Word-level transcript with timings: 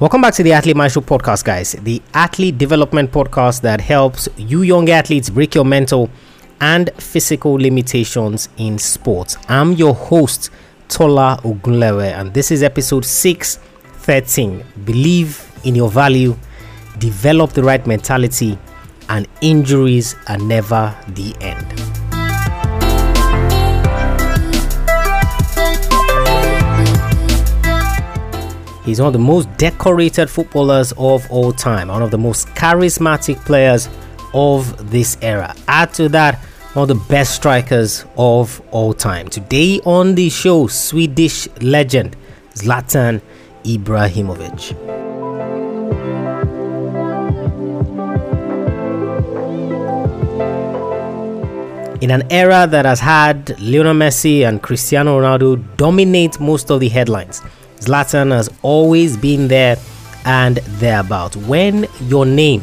Welcome 0.00 0.20
back 0.20 0.34
to 0.34 0.44
the 0.44 0.52
Athlete 0.52 0.76
Maestro 0.76 1.02
podcast, 1.02 1.42
guys. 1.42 1.72
The 1.72 2.00
athlete 2.14 2.56
development 2.56 3.10
podcast 3.10 3.62
that 3.62 3.80
helps 3.80 4.28
you 4.36 4.62
young 4.62 4.88
athletes 4.88 5.28
break 5.28 5.56
your 5.56 5.64
mental 5.64 6.08
and 6.60 6.88
physical 6.98 7.54
limitations 7.54 8.48
in 8.58 8.78
sports. 8.78 9.36
I'm 9.48 9.72
your 9.72 9.96
host, 9.96 10.50
Tola 10.86 11.40
Ogunlewe, 11.42 12.12
and 12.12 12.32
this 12.32 12.52
is 12.52 12.62
episode 12.62 13.04
613. 13.04 14.64
Believe 14.84 15.50
in 15.64 15.74
your 15.74 15.88
value, 15.88 16.36
develop 16.98 17.54
the 17.54 17.64
right 17.64 17.84
mentality, 17.84 18.56
and 19.08 19.26
injuries 19.40 20.14
are 20.28 20.38
never 20.38 20.96
the 21.08 21.34
end. 21.40 21.77
He's 28.88 29.00
one 29.00 29.08
of 29.08 29.12
the 29.12 29.18
most 29.18 29.54
decorated 29.58 30.30
footballers 30.30 30.92
of 30.92 31.30
all 31.30 31.52
time, 31.52 31.88
one 31.88 32.00
of 32.00 32.10
the 32.10 32.16
most 32.16 32.48
charismatic 32.54 33.36
players 33.44 33.86
of 34.32 34.90
this 34.90 35.18
era. 35.20 35.54
Add 35.68 35.92
to 35.94 36.08
that, 36.08 36.36
one 36.72 36.84
of 36.84 36.96
the 36.96 37.04
best 37.06 37.34
strikers 37.34 38.06
of 38.16 38.62
all 38.70 38.94
time. 38.94 39.28
Today 39.28 39.78
on 39.84 40.14
the 40.14 40.30
show, 40.30 40.68
Swedish 40.68 41.48
legend 41.60 42.16
Zlatan 42.54 43.20
Ibrahimovic. 43.64 44.72
In 52.00 52.10
an 52.10 52.22
era 52.30 52.66
that 52.70 52.86
has 52.86 53.00
had 53.00 53.60
Lionel 53.60 53.92
Messi 53.92 54.48
and 54.48 54.62
Cristiano 54.62 55.20
Ronaldo 55.20 55.76
dominate 55.76 56.40
most 56.40 56.70
of 56.70 56.80
the 56.80 56.88
headlines, 56.88 57.42
Zlatan 57.80 58.32
has 58.32 58.48
always 58.62 59.16
been 59.16 59.48
there 59.48 59.76
and 60.24 60.56
thereabout. 60.78 61.36
When 61.36 61.86
your 62.02 62.26
name 62.26 62.62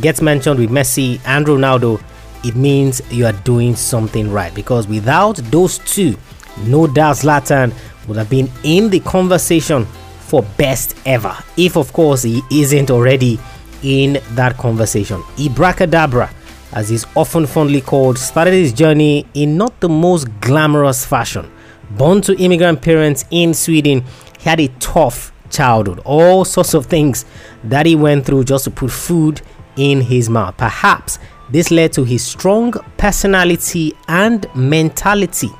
gets 0.00 0.20
mentioned 0.20 0.58
with 0.58 0.70
Messi 0.70 1.20
and 1.26 1.46
Ronaldo, 1.46 2.02
it 2.44 2.54
means 2.56 3.00
you 3.10 3.26
are 3.26 3.32
doing 3.32 3.74
something 3.74 4.30
right 4.30 4.54
because 4.54 4.86
without 4.86 5.36
those 5.50 5.78
two, 5.78 6.16
no 6.64 6.86
doubt 6.86 7.16
Zlatan 7.16 7.72
would 8.06 8.16
have 8.16 8.30
been 8.30 8.50
in 8.62 8.90
the 8.90 9.00
conversation 9.00 9.84
for 10.20 10.42
best 10.56 10.96
ever. 11.06 11.36
If, 11.56 11.76
of 11.76 11.92
course, 11.92 12.22
he 12.22 12.42
isn't 12.50 12.90
already 12.90 13.38
in 13.82 14.20
that 14.30 14.56
conversation. 14.56 15.22
Ibracadabra, 15.38 16.30
as 16.72 16.88
he's 16.88 17.06
often 17.16 17.46
fondly 17.46 17.80
called, 17.80 18.18
started 18.18 18.52
his 18.52 18.72
journey 18.72 19.26
in 19.34 19.56
not 19.56 19.78
the 19.80 19.88
most 19.88 20.28
glamorous 20.40 21.04
fashion. 21.04 21.50
Born 21.90 22.20
to 22.22 22.36
immigrant 22.42 22.82
parents 22.82 23.24
in 23.30 23.54
Sweden, 23.54 24.04
he 24.46 24.50
had 24.50 24.60
a 24.60 24.68
tough 24.78 25.32
childhood, 25.50 26.00
all 26.04 26.44
sorts 26.44 26.72
of 26.74 26.86
things 26.86 27.24
that 27.64 27.84
he 27.84 27.96
went 27.96 28.24
through 28.24 28.44
just 28.44 28.62
to 28.64 28.70
put 28.70 28.92
food 28.92 29.42
in 29.76 30.00
his 30.00 30.30
mouth. 30.30 30.56
Perhaps 30.56 31.18
this 31.50 31.72
led 31.72 31.92
to 31.94 32.04
his 32.04 32.24
strong 32.24 32.72
personality 32.96 33.92
and 34.06 34.46
mentality 34.54 35.50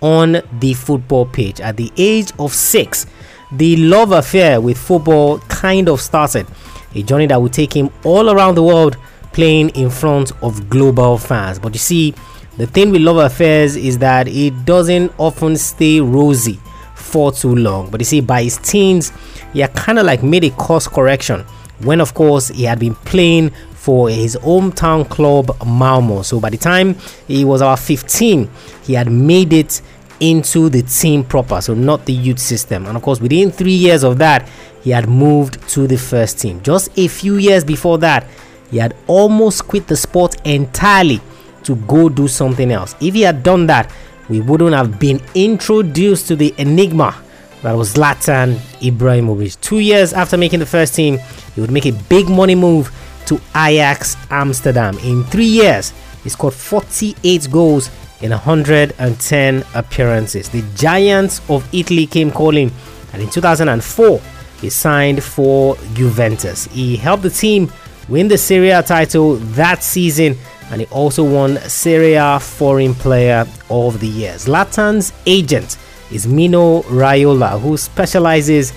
on 0.00 0.42
the 0.58 0.74
football 0.74 1.24
pitch. 1.24 1.60
At 1.60 1.76
the 1.76 1.92
age 1.96 2.32
of 2.40 2.52
six, 2.52 3.06
the 3.52 3.76
love 3.76 4.10
affair 4.10 4.60
with 4.60 4.76
football 4.76 5.38
kind 5.40 5.88
of 5.88 6.00
started. 6.00 6.46
A 6.96 7.02
journey 7.04 7.26
that 7.26 7.40
would 7.40 7.52
take 7.52 7.72
him 7.72 7.90
all 8.04 8.28
around 8.28 8.56
the 8.56 8.62
world 8.64 8.96
playing 9.32 9.68
in 9.70 9.88
front 9.88 10.32
of 10.42 10.68
global 10.68 11.16
fans. 11.16 11.60
But 11.60 11.74
you 11.74 11.78
see, 11.78 12.14
the 12.56 12.66
thing 12.66 12.90
with 12.90 13.02
love 13.02 13.18
affairs 13.18 13.76
is 13.76 13.98
that 13.98 14.26
it 14.26 14.64
doesn't 14.64 15.12
often 15.16 15.56
stay 15.56 16.00
rosy 16.00 16.58
for 17.12 17.30
too 17.30 17.54
long. 17.54 17.90
But 17.90 18.00
you 18.00 18.04
see, 18.06 18.20
by 18.20 18.42
his 18.42 18.56
teens, 18.58 19.12
he 19.52 19.60
had 19.60 19.74
kind 19.74 19.98
of 19.98 20.06
like 20.06 20.22
made 20.22 20.44
a 20.44 20.50
course 20.50 20.88
correction 20.88 21.44
when, 21.80 22.00
of 22.00 22.14
course, 22.14 22.48
he 22.48 22.64
had 22.64 22.78
been 22.78 22.94
playing 22.94 23.50
for 23.74 24.08
his 24.08 24.36
hometown 24.36 25.08
club 25.08 25.56
Malmo. 25.66 26.22
So 26.22 26.40
by 26.40 26.50
the 26.50 26.56
time 26.56 26.94
he 27.26 27.44
was 27.44 27.60
about 27.60 27.80
15, 27.80 28.48
he 28.84 28.94
had 28.94 29.10
made 29.10 29.52
it 29.52 29.82
into 30.20 30.68
the 30.68 30.82
team 30.82 31.24
proper, 31.24 31.60
so 31.60 31.74
not 31.74 32.06
the 32.06 32.12
youth 32.12 32.38
system. 32.38 32.86
And 32.86 32.96
of 32.96 33.02
course, 33.02 33.20
within 33.20 33.50
three 33.50 33.74
years 33.74 34.04
of 34.04 34.18
that, 34.18 34.48
he 34.82 34.90
had 34.90 35.08
moved 35.08 35.60
to 35.70 35.86
the 35.86 35.98
first 35.98 36.38
team. 36.38 36.62
Just 36.62 36.96
a 36.96 37.08
few 37.08 37.36
years 37.36 37.64
before 37.64 37.98
that, 37.98 38.26
he 38.70 38.78
had 38.78 38.96
almost 39.06 39.66
quit 39.66 39.88
the 39.88 39.96
sport 39.96 40.36
entirely 40.46 41.20
to 41.64 41.74
go 41.74 42.08
do 42.08 42.28
something 42.28 42.70
else. 42.70 42.94
If 43.00 43.14
he 43.14 43.22
had 43.22 43.42
done 43.42 43.66
that, 43.66 43.92
we 44.28 44.40
wouldn't 44.40 44.74
have 44.74 44.98
been 44.98 45.20
introduced 45.34 46.28
to 46.28 46.36
the 46.36 46.54
enigma 46.58 47.14
that 47.62 47.72
was 47.72 47.94
Zlatan 47.94 48.54
Ibrahimovic. 48.80 49.60
Two 49.60 49.78
years 49.78 50.12
after 50.12 50.36
making 50.36 50.60
the 50.60 50.66
first 50.66 50.94
team, 50.94 51.18
he 51.54 51.60
would 51.60 51.70
make 51.70 51.86
a 51.86 51.92
big 51.92 52.28
money 52.28 52.54
move 52.54 52.90
to 53.26 53.40
Ajax 53.56 54.16
Amsterdam. 54.30 54.98
In 54.98 55.24
three 55.24 55.46
years, 55.46 55.92
he 56.22 56.28
scored 56.28 56.54
48 56.54 57.48
goals 57.50 57.90
in 58.20 58.30
110 58.30 59.64
appearances. 59.74 60.48
The 60.48 60.62
Giants 60.74 61.40
of 61.48 61.68
Italy 61.74 62.06
came 62.06 62.30
calling, 62.30 62.72
and 63.12 63.22
in 63.22 63.28
2004, 63.30 64.20
he 64.60 64.70
signed 64.70 65.22
for 65.22 65.76
Juventus. 65.94 66.66
He 66.66 66.96
helped 66.96 67.24
the 67.24 67.30
team 67.30 67.72
win 68.08 68.28
the 68.28 68.38
Serie 68.38 68.70
A 68.70 68.82
title 68.82 69.36
that 69.36 69.82
season 69.82 70.36
and 70.70 70.80
he 70.80 70.86
also 70.88 71.24
won 71.24 71.56
Serie 71.68 72.14
A 72.14 72.38
Foreign 72.40 72.94
Player 72.94 73.46
of 73.70 74.00
the 74.00 74.08
Year. 74.08 74.34
Zlatan's 74.34 75.12
agent 75.26 75.76
is 76.10 76.26
Mino 76.26 76.82
Raiola, 76.82 77.60
who 77.60 77.76
specializes 77.76 78.72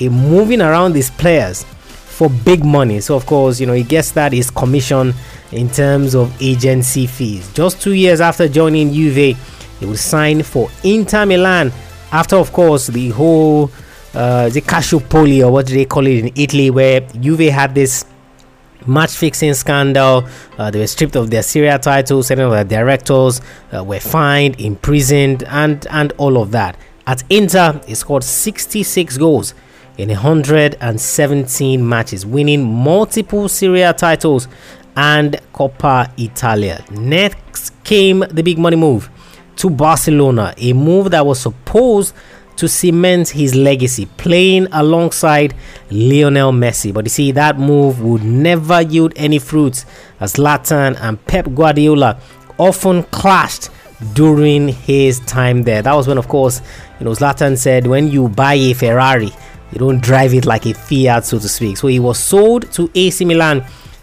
in 0.00 0.12
moving 0.12 0.60
around 0.60 0.92
these 0.92 1.10
players 1.10 1.64
for 1.64 2.28
big 2.28 2.64
money. 2.64 3.00
So, 3.00 3.14
of 3.14 3.26
course, 3.26 3.60
you 3.60 3.66
know, 3.66 3.74
he 3.74 3.82
gets 3.82 4.12
that 4.12 4.32
his 4.32 4.50
commission 4.50 5.14
in 5.52 5.70
terms 5.70 6.14
of 6.14 6.34
agency 6.42 7.06
fees. 7.06 7.50
Just 7.52 7.80
two 7.80 7.92
years 7.92 8.20
after 8.20 8.48
joining 8.48 8.92
Juve, 8.92 9.36
he 9.78 9.86
would 9.86 9.98
sign 9.98 10.42
for 10.42 10.68
Inter 10.82 11.26
Milan 11.26 11.72
after, 12.12 12.36
of 12.36 12.52
course, 12.52 12.88
the 12.88 13.10
whole 13.10 13.70
uh, 14.14 14.48
the 14.48 14.60
Calciopoli 14.60 15.46
or 15.46 15.52
what 15.52 15.66
do 15.66 15.74
they 15.74 15.84
call 15.84 16.06
it 16.06 16.24
in 16.24 16.32
Italy, 16.34 16.70
where 16.70 17.00
Juve 17.00 17.52
had 17.52 17.74
this 17.74 18.04
match 18.86 19.10
fixing 19.12 19.54
scandal. 19.54 20.26
Uh, 20.56 20.70
they 20.70 20.78
were 20.78 20.86
stripped 20.86 21.16
of 21.16 21.30
their 21.30 21.42
Serie 21.42 21.68
A 21.68 21.78
titles, 21.78 22.28
certain 22.28 22.44
of 22.44 22.52
their 22.52 22.64
directors 22.64 23.40
uh, 23.74 23.82
were 23.84 24.00
fined, 24.00 24.60
imprisoned, 24.60 25.44
and, 25.44 25.86
and 25.90 26.12
all 26.18 26.40
of 26.40 26.50
that. 26.52 26.76
At 27.06 27.24
Inter, 27.30 27.80
he 27.86 27.94
scored 27.94 28.24
66 28.24 29.16
goals 29.18 29.54
in 29.96 30.08
117 30.10 31.88
matches, 31.88 32.24
winning 32.24 32.64
multiple 32.64 33.48
Serie 33.48 33.82
A 33.82 33.92
titles 33.92 34.46
and 34.96 35.40
Coppa 35.54 36.10
Italia. 36.18 36.84
Next 36.90 37.72
came 37.84 38.24
the 38.30 38.42
big 38.42 38.58
money 38.58 38.76
move 38.76 39.10
to 39.56 39.70
Barcelona, 39.70 40.54
a 40.56 40.72
move 40.72 41.10
that 41.10 41.26
was 41.26 41.40
supposed 41.40 42.14
to 42.58 42.68
cement 42.68 43.28
his 43.28 43.54
legacy, 43.54 44.06
playing 44.16 44.66
alongside 44.72 45.54
Lionel 45.90 46.52
Messi. 46.52 46.92
But 46.92 47.06
you 47.06 47.10
see, 47.10 47.32
that 47.32 47.58
move 47.58 48.02
would 48.02 48.24
never 48.24 48.82
yield 48.82 49.12
any 49.16 49.38
fruits 49.38 49.86
as 50.20 50.34
Zlatan 50.34 50.98
and 51.00 51.24
Pep 51.26 51.46
Guardiola 51.54 52.20
often 52.58 53.04
clashed 53.04 53.70
during 54.12 54.68
his 54.68 55.20
time 55.20 55.62
there. 55.62 55.82
That 55.82 55.94
was 55.94 56.08
when, 56.08 56.18
of 56.18 56.28
course, 56.28 56.60
you 56.98 57.04
know, 57.04 57.12
Zlatan 57.12 57.56
said, 57.56 57.86
when 57.86 58.10
you 58.10 58.28
buy 58.28 58.54
a 58.54 58.74
Ferrari, 58.74 59.30
you 59.72 59.78
don't 59.78 60.02
drive 60.02 60.34
it 60.34 60.44
like 60.44 60.66
a 60.66 60.74
Fiat, 60.74 61.24
so 61.24 61.38
to 61.38 61.48
speak. 61.48 61.76
So 61.76 61.86
he 61.86 62.00
was 62.00 62.18
sold 62.18 62.70
to 62.72 62.90
AC 62.94 63.24
Milan, 63.24 63.60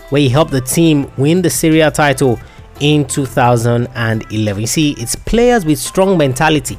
where 0.09 0.21
he 0.21 0.29
helped 0.29 0.51
the 0.51 0.61
team 0.61 1.11
win 1.17 1.41
the 1.41 1.49
Serie 1.49 1.81
A 1.81 1.91
title 1.91 2.39
in 2.79 3.05
2011. 3.05 4.61
You 4.61 4.67
see, 4.67 4.91
it's 4.91 5.15
players 5.15 5.65
with 5.65 5.77
strong 5.77 6.17
mentality 6.17 6.77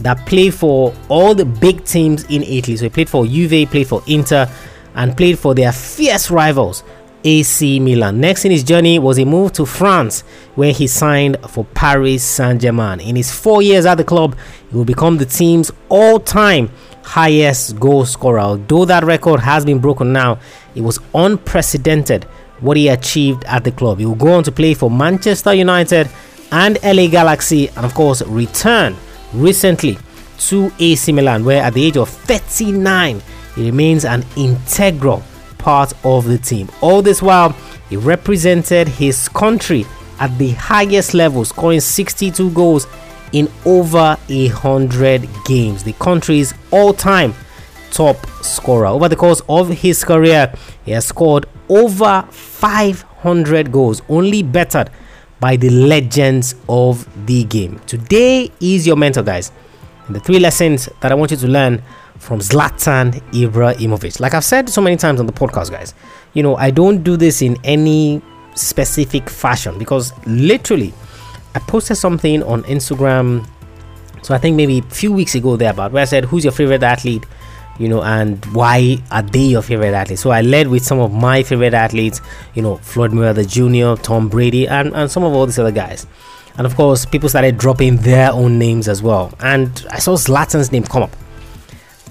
that 0.00 0.24
played 0.26 0.54
for 0.54 0.94
all 1.08 1.34
the 1.34 1.44
big 1.44 1.84
teams 1.84 2.24
in 2.24 2.42
Italy. 2.42 2.76
So 2.76 2.84
he 2.84 2.90
played 2.90 3.08
for 3.08 3.26
Juve, 3.26 3.70
played 3.70 3.86
for 3.86 4.02
Inter, 4.06 4.50
and 4.94 5.16
played 5.16 5.38
for 5.38 5.54
their 5.54 5.72
fierce 5.72 6.30
rivals, 6.30 6.84
AC 7.24 7.80
Milan. 7.80 8.20
Next 8.20 8.44
in 8.44 8.50
his 8.50 8.62
journey 8.62 8.98
was 8.98 9.18
a 9.18 9.24
move 9.24 9.52
to 9.54 9.66
France, 9.66 10.20
where 10.54 10.72
he 10.72 10.86
signed 10.86 11.38
for 11.48 11.64
Paris 11.64 12.22
Saint 12.22 12.60
Germain. 12.60 13.00
In 13.00 13.16
his 13.16 13.32
four 13.32 13.62
years 13.62 13.86
at 13.86 13.96
the 13.96 14.04
club, 14.04 14.36
he 14.70 14.76
will 14.76 14.84
become 14.84 15.18
the 15.18 15.26
team's 15.26 15.70
all 15.88 16.20
time 16.20 16.70
highest 17.02 17.78
goal 17.78 18.04
scorer. 18.04 18.40
Although 18.40 18.84
that 18.86 19.04
record 19.04 19.40
has 19.40 19.64
been 19.64 19.78
broken 19.78 20.12
now, 20.12 20.38
it 20.74 20.80
was 20.80 20.98
unprecedented 21.14 22.24
what 22.60 22.76
he 22.76 22.88
achieved 22.88 23.44
at 23.44 23.64
the 23.64 23.72
club. 23.72 23.98
He 23.98 24.06
will 24.06 24.14
go 24.14 24.32
on 24.32 24.44
to 24.44 24.52
play 24.52 24.74
for 24.74 24.90
Manchester 24.90 25.54
United 25.54 26.08
and 26.50 26.78
LA 26.82 27.08
Galaxy, 27.08 27.68
and 27.68 27.84
of 27.84 27.94
course, 27.94 28.22
return 28.22 28.96
recently 29.34 29.98
to 30.38 30.72
AC 30.78 31.12
Milan, 31.12 31.44
where 31.44 31.62
at 31.62 31.74
the 31.74 31.84
age 31.84 31.96
of 31.96 32.08
39, 32.08 33.22
he 33.54 33.64
remains 33.66 34.04
an 34.04 34.24
integral 34.36 35.22
part 35.58 35.92
of 36.04 36.26
the 36.26 36.38
team. 36.38 36.68
All 36.80 37.02
this 37.02 37.22
while, 37.22 37.50
he 37.88 37.96
represented 37.96 38.88
his 38.88 39.28
country 39.28 39.86
at 40.20 40.36
the 40.38 40.50
highest 40.50 41.14
level, 41.14 41.44
scoring 41.44 41.80
62 41.80 42.50
goals 42.50 42.86
in 43.32 43.50
over 43.64 44.16
hundred 44.52 45.28
games. 45.44 45.82
The 45.82 45.92
country's 45.94 46.54
all-time 46.70 47.34
top 47.90 48.26
scorer. 48.42 48.86
Over 48.86 49.08
the 49.08 49.16
course 49.16 49.42
of 49.48 49.68
his 49.68 50.04
career, 50.04 50.52
he 50.84 50.92
has 50.92 51.06
scored 51.06 51.46
over 51.68 52.26
500 52.30 53.72
goals, 53.72 54.02
only 54.08 54.42
bettered 54.42 54.90
by 55.44 55.56
the 55.56 55.68
legends 55.68 56.54
of 56.70 57.06
the 57.26 57.44
game. 57.44 57.78
Today 57.86 58.50
is 58.62 58.86
your 58.86 58.96
mentor, 58.96 59.22
guys. 59.22 59.52
And 60.06 60.16
the 60.16 60.20
three 60.20 60.38
lessons 60.38 60.88
that 61.02 61.12
I 61.12 61.14
want 61.14 61.32
you 61.32 61.36
to 61.36 61.46
learn 61.46 61.82
from 62.18 62.38
Zlatan 62.38 63.20
Ibrahimovic. 63.32 64.20
Like 64.20 64.32
I've 64.32 64.42
said 64.42 64.70
so 64.70 64.80
many 64.80 64.96
times 64.96 65.20
on 65.20 65.26
the 65.26 65.34
podcast, 65.34 65.70
guys, 65.70 65.92
you 66.32 66.42
know, 66.42 66.56
I 66.56 66.70
don't 66.70 67.02
do 67.02 67.18
this 67.18 67.42
in 67.42 67.58
any 67.62 68.22
specific 68.54 69.28
fashion 69.28 69.78
because 69.78 70.14
literally 70.26 70.94
I 71.54 71.58
posted 71.58 71.98
something 71.98 72.42
on 72.44 72.62
Instagram. 72.62 73.46
So 74.22 74.34
I 74.34 74.38
think 74.38 74.56
maybe 74.56 74.78
a 74.78 74.82
few 74.84 75.12
weeks 75.12 75.34
ago 75.34 75.56
there 75.58 75.72
about 75.72 75.92
where 75.92 76.00
I 76.00 76.06
said, 76.06 76.24
Who's 76.24 76.44
your 76.44 76.54
favorite 76.54 76.82
athlete? 76.82 77.26
You 77.78 77.88
know, 77.88 78.02
and 78.02 78.44
why 78.54 78.98
are 79.10 79.22
they 79.22 79.46
your 79.46 79.62
favorite 79.62 79.94
athletes? 79.94 80.22
So 80.22 80.30
I 80.30 80.42
led 80.42 80.68
with 80.68 80.84
some 80.84 81.00
of 81.00 81.12
my 81.12 81.42
favorite 81.42 81.74
athletes, 81.74 82.20
you 82.54 82.62
know, 82.62 82.76
Floyd 82.76 83.10
Mayweather 83.10 83.46
Jr., 83.46 84.00
Tom 84.00 84.28
Brady, 84.28 84.68
and, 84.68 84.94
and 84.94 85.10
some 85.10 85.24
of 85.24 85.32
all 85.32 85.44
these 85.46 85.58
other 85.58 85.72
guys. 85.72 86.06
And 86.56 86.66
of 86.66 86.76
course, 86.76 87.04
people 87.04 87.28
started 87.28 87.58
dropping 87.58 87.96
their 87.96 88.30
own 88.30 88.58
names 88.58 88.86
as 88.86 89.02
well. 89.02 89.34
And 89.40 89.84
I 89.90 89.98
saw 89.98 90.14
Zlatan's 90.16 90.70
name 90.70 90.84
come 90.84 91.02
up. 91.02 91.16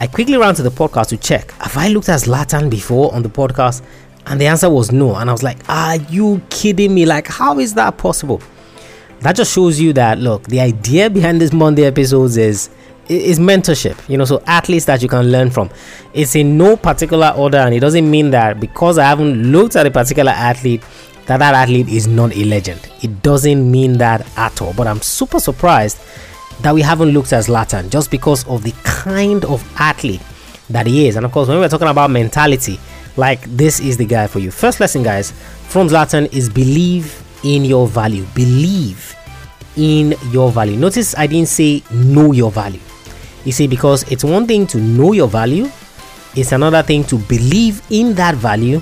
I 0.01 0.07
quickly 0.07 0.35
ran 0.35 0.53
to 0.55 0.63
the 0.63 0.71
podcast 0.71 1.09
to 1.09 1.17
check. 1.17 1.51
Have 1.53 1.77
I 1.77 1.87
looked 1.87 2.09
at 2.09 2.19
Zlatan 2.21 2.69
before 2.69 3.13
on 3.13 3.23
the 3.23 3.29
podcast? 3.29 3.83
And 4.25 4.39
the 4.39 4.47
answer 4.47 4.69
was 4.69 4.91
no. 4.91 5.15
And 5.15 5.29
I 5.29 5.33
was 5.33 5.43
like, 5.43 5.57
Are 5.69 5.95
you 5.95 6.41
kidding 6.49 6.93
me? 6.93 7.05
Like, 7.05 7.27
how 7.27 7.59
is 7.59 7.73
that 7.75 7.97
possible? 7.97 8.41
That 9.21 9.37
just 9.37 9.53
shows 9.53 9.79
you 9.79 9.93
that 9.93 10.19
look, 10.19 10.43
the 10.47 10.59
idea 10.59 11.09
behind 11.09 11.39
this 11.39 11.53
Monday 11.53 11.85
episodes 11.85 12.35
is 12.35 12.69
is 13.07 13.39
mentorship, 13.39 13.97
you 14.09 14.17
know, 14.17 14.25
so 14.25 14.41
athletes 14.47 14.85
that 14.85 15.01
you 15.01 15.09
can 15.09 15.31
learn 15.31 15.49
from. 15.49 15.69
It's 16.13 16.35
in 16.35 16.57
no 16.57 16.77
particular 16.77 17.33
order, 17.35 17.57
and 17.57 17.73
it 17.73 17.79
doesn't 17.79 18.09
mean 18.09 18.31
that 18.31 18.59
because 18.59 18.97
I 18.97 19.05
haven't 19.05 19.51
looked 19.51 19.75
at 19.75 19.85
a 19.85 19.91
particular 19.91 20.31
athlete, 20.31 20.83
that 21.25 21.37
that 21.37 21.53
athlete 21.53 21.87
is 21.87 22.07
not 22.07 22.35
a 22.35 22.43
legend. 22.43 22.89
It 23.01 23.21
doesn't 23.21 23.69
mean 23.71 23.97
that 23.97 24.27
at 24.37 24.61
all. 24.61 24.73
But 24.73 24.87
I'm 24.87 25.01
super 25.01 25.39
surprised 25.39 25.99
that 26.61 26.73
we 26.73 26.81
haven't 26.81 27.09
looked 27.09 27.33
at 27.33 27.45
Zlatan 27.45 27.89
just 27.89 28.11
because 28.11 28.45
of 28.47 28.63
the 28.63 28.73
kind 28.83 29.45
of 29.45 29.63
athlete 29.79 30.21
that 30.69 30.87
he 30.87 31.07
is. 31.07 31.15
And 31.15 31.25
of 31.25 31.31
course, 31.31 31.47
when 31.47 31.59
we're 31.59 31.69
talking 31.69 31.87
about 31.87 32.11
mentality, 32.11 32.79
like 33.15 33.41
this 33.43 33.79
is 33.79 33.97
the 33.97 34.05
guy 34.05 34.27
for 34.27 34.39
you. 34.39 34.51
First 34.51 34.79
lesson, 34.79 35.03
guys, 35.03 35.31
from 35.69 35.87
Zlatan 35.87 36.31
is 36.33 36.49
believe 36.49 37.21
in 37.43 37.65
your 37.65 37.87
value. 37.87 38.25
Believe 38.33 39.15
in 39.75 40.15
your 40.31 40.51
value. 40.51 40.77
Notice 40.77 41.15
I 41.17 41.27
didn't 41.27 41.49
say 41.49 41.83
know 41.91 42.31
your 42.31 42.51
value. 42.51 42.79
You 43.45 43.51
see, 43.51 43.67
because 43.67 44.03
it's 44.11 44.23
one 44.23 44.47
thing 44.47 44.67
to 44.67 44.77
know 44.77 45.13
your 45.13 45.27
value, 45.27 45.69
it's 46.35 46.51
another 46.51 46.81
thing 46.81 47.03
to 47.05 47.17
believe 47.17 47.81
in 47.89 48.13
that 48.15 48.35
value, 48.35 48.81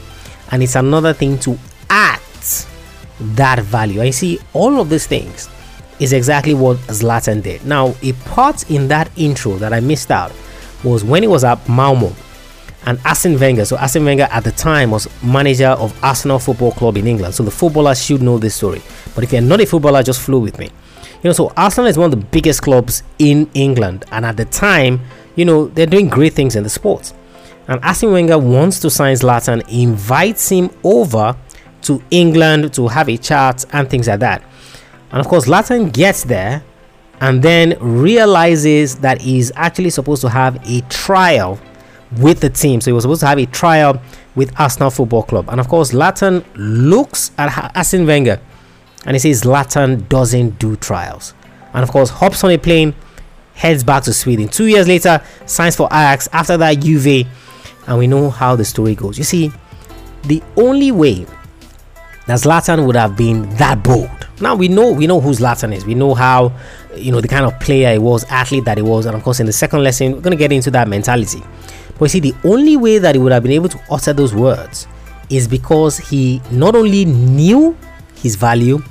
and 0.51 0.61
it's 0.63 0.75
another 0.75 1.13
thing 1.13 1.37
to 1.39 1.57
act 1.89 2.67
that 3.19 3.59
value. 3.59 4.01
I 4.01 4.11
see 4.11 4.39
all 4.53 4.79
of 4.79 4.89
these 4.89 5.07
things 5.07 5.49
is 5.99 6.13
exactly 6.13 6.53
what 6.53 6.77
Zlatan 6.87 7.43
did. 7.43 7.65
Now, 7.65 7.93
a 8.01 8.13
part 8.25 8.69
in 8.71 8.87
that 8.87 9.11
intro 9.15 9.57
that 9.57 9.73
I 9.73 9.79
missed 9.79 10.11
out 10.11 10.31
was 10.83 11.03
when 11.03 11.21
he 11.23 11.27
was 11.27 11.43
at 11.43 11.67
Malmo 11.69 12.11
and 12.85 12.99
Arsene 13.05 13.39
Wenger. 13.39 13.65
So 13.65 13.77
Arsene 13.77 14.03
Wenger 14.05 14.27
at 14.31 14.43
the 14.43 14.51
time 14.51 14.91
was 14.91 15.07
manager 15.23 15.67
of 15.67 15.93
Arsenal 16.03 16.39
Football 16.39 16.71
Club 16.71 16.97
in 16.97 17.05
England. 17.05 17.35
So 17.35 17.43
the 17.43 17.51
footballers 17.51 18.03
should 18.03 18.21
know 18.21 18.39
this 18.39 18.55
story. 18.55 18.81
But 19.13 19.23
if 19.23 19.31
you're 19.31 19.41
not 19.41 19.61
a 19.61 19.65
footballer, 19.65 20.01
just 20.01 20.21
flow 20.21 20.39
with 20.39 20.57
me. 20.57 20.71
You 21.23 21.29
know, 21.29 21.33
so 21.33 21.51
Arsenal 21.55 21.87
is 21.87 21.97
one 21.97 22.11
of 22.11 22.19
the 22.19 22.25
biggest 22.27 22.63
clubs 22.63 23.03
in 23.19 23.49
England, 23.53 24.05
and 24.11 24.25
at 24.25 24.37
the 24.37 24.45
time, 24.45 25.01
you 25.35 25.45
know, 25.45 25.67
they're 25.67 25.85
doing 25.85 26.07
great 26.07 26.33
things 26.33 26.55
in 26.55 26.63
the 26.63 26.69
sport. 26.69 27.13
And 27.67 27.83
Arsene 27.83 28.11
Wenger 28.11 28.39
wants 28.39 28.79
to 28.79 28.89
sign 28.89 29.15
Zlatan, 29.15 29.63
invites 29.69 30.49
him 30.49 30.71
over 30.83 31.37
to 31.83 32.01
England 32.09 32.73
to 32.73 32.87
have 32.87 33.07
a 33.07 33.17
chat 33.17 33.65
and 33.71 33.89
things 33.89 34.07
like 34.07 34.19
that. 34.19 34.43
And 35.11 35.19
of 35.19 35.27
course, 35.27 35.45
Zlatan 35.45 35.93
gets 35.93 36.23
there 36.23 36.63
and 37.21 37.43
then 37.43 37.77
realizes 37.79 38.97
that 38.99 39.21
he's 39.21 39.51
actually 39.55 39.91
supposed 39.91 40.21
to 40.21 40.29
have 40.29 40.59
a 40.67 40.81
trial 40.89 41.59
with 42.19 42.39
the 42.39 42.49
team. 42.49 42.81
So 42.81 42.91
he 42.91 42.93
was 42.93 43.03
supposed 43.03 43.21
to 43.21 43.27
have 43.27 43.37
a 43.37 43.45
trial 43.45 44.01
with 44.35 44.59
Arsenal 44.59 44.89
Football 44.89 45.23
Club. 45.23 45.49
And 45.49 45.59
of 45.59 45.67
course, 45.67 45.91
Zlatan 45.91 46.43
looks 46.55 47.31
at 47.37 47.75
Arsene 47.75 48.05
Wenger 48.05 48.41
and 49.05 49.15
he 49.15 49.19
says 49.19 49.43
Zlatan 49.43 50.07
doesn't 50.09 50.59
do 50.59 50.75
trials. 50.75 51.33
And 51.73 51.83
of 51.83 51.91
course, 51.91 52.09
hops 52.09 52.43
on 52.43 52.51
a 52.51 52.57
plane, 52.57 52.93
heads 53.53 53.83
back 53.83 54.03
to 54.03 54.13
Sweden. 54.13 54.47
Two 54.47 54.65
years 54.65 54.87
later, 54.87 55.21
signs 55.45 55.75
for 55.75 55.87
Ajax. 55.87 56.27
After 56.31 56.57
that, 56.57 56.79
Juve. 56.79 57.27
And 57.87 57.97
we 57.97 58.07
know 58.07 58.29
how 58.29 58.55
the 58.55 58.65
story 58.65 58.95
goes. 58.95 59.17
You 59.17 59.23
see, 59.23 59.51
the 60.23 60.43
only 60.55 60.91
way 60.91 61.25
that 62.27 62.39
Zlatan 62.39 62.85
would 62.85 62.95
have 62.95 63.17
been 63.17 63.49
that 63.55 63.83
bold. 63.83 64.09
Now 64.39 64.55
we 64.55 64.67
know 64.67 64.91
we 64.91 65.07
know 65.07 65.19
who 65.19 65.31
Zlatan 65.31 65.73
is. 65.73 65.85
We 65.85 65.95
know 65.95 66.13
how 66.13 66.51
you 66.95 67.11
know 67.11 67.21
the 67.21 67.27
kind 67.27 67.45
of 67.45 67.59
player 67.59 67.93
he 67.93 67.99
was, 67.99 68.23
athlete 68.25 68.65
that 68.65 68.77
he 68.77 68.83
was, 68.83 69.05
and 69.05 69.15
of 69.15 69.23
course 69.23 69.39
in 69.39 69.45
the 69.45 69.53
second 69.53 69.83
lesson 69.83 70.13
we're 70.13 70.21
gonna 70.21 70.35
get 70.35 70.51
into 70.51 70.71
that 70.71 70.87
mentality. 70.87 71.41
But 71.97 72.05
you 72.05 72.09
see, 72.09 72.19
the 72.19 72.35
only 72.43 72.77
way 72.77 72.97
that 72.97 73.15
he 73.15 73.19
would 73.21 73.31
have 73.31 73.43
been 73.43 73.51
able 73.51 73.69
to 73.69 73.79
utter 73.89 74.13
those 74.13 74.33
words 74.33 74.87
is 75.29 75.47
because 75.47 75.97
he 75.97 76.41
not 76.51 76.75
only 76.75 77.05
knew 77.05 77.77
his 78.15 78.35
value, 78.35 78.81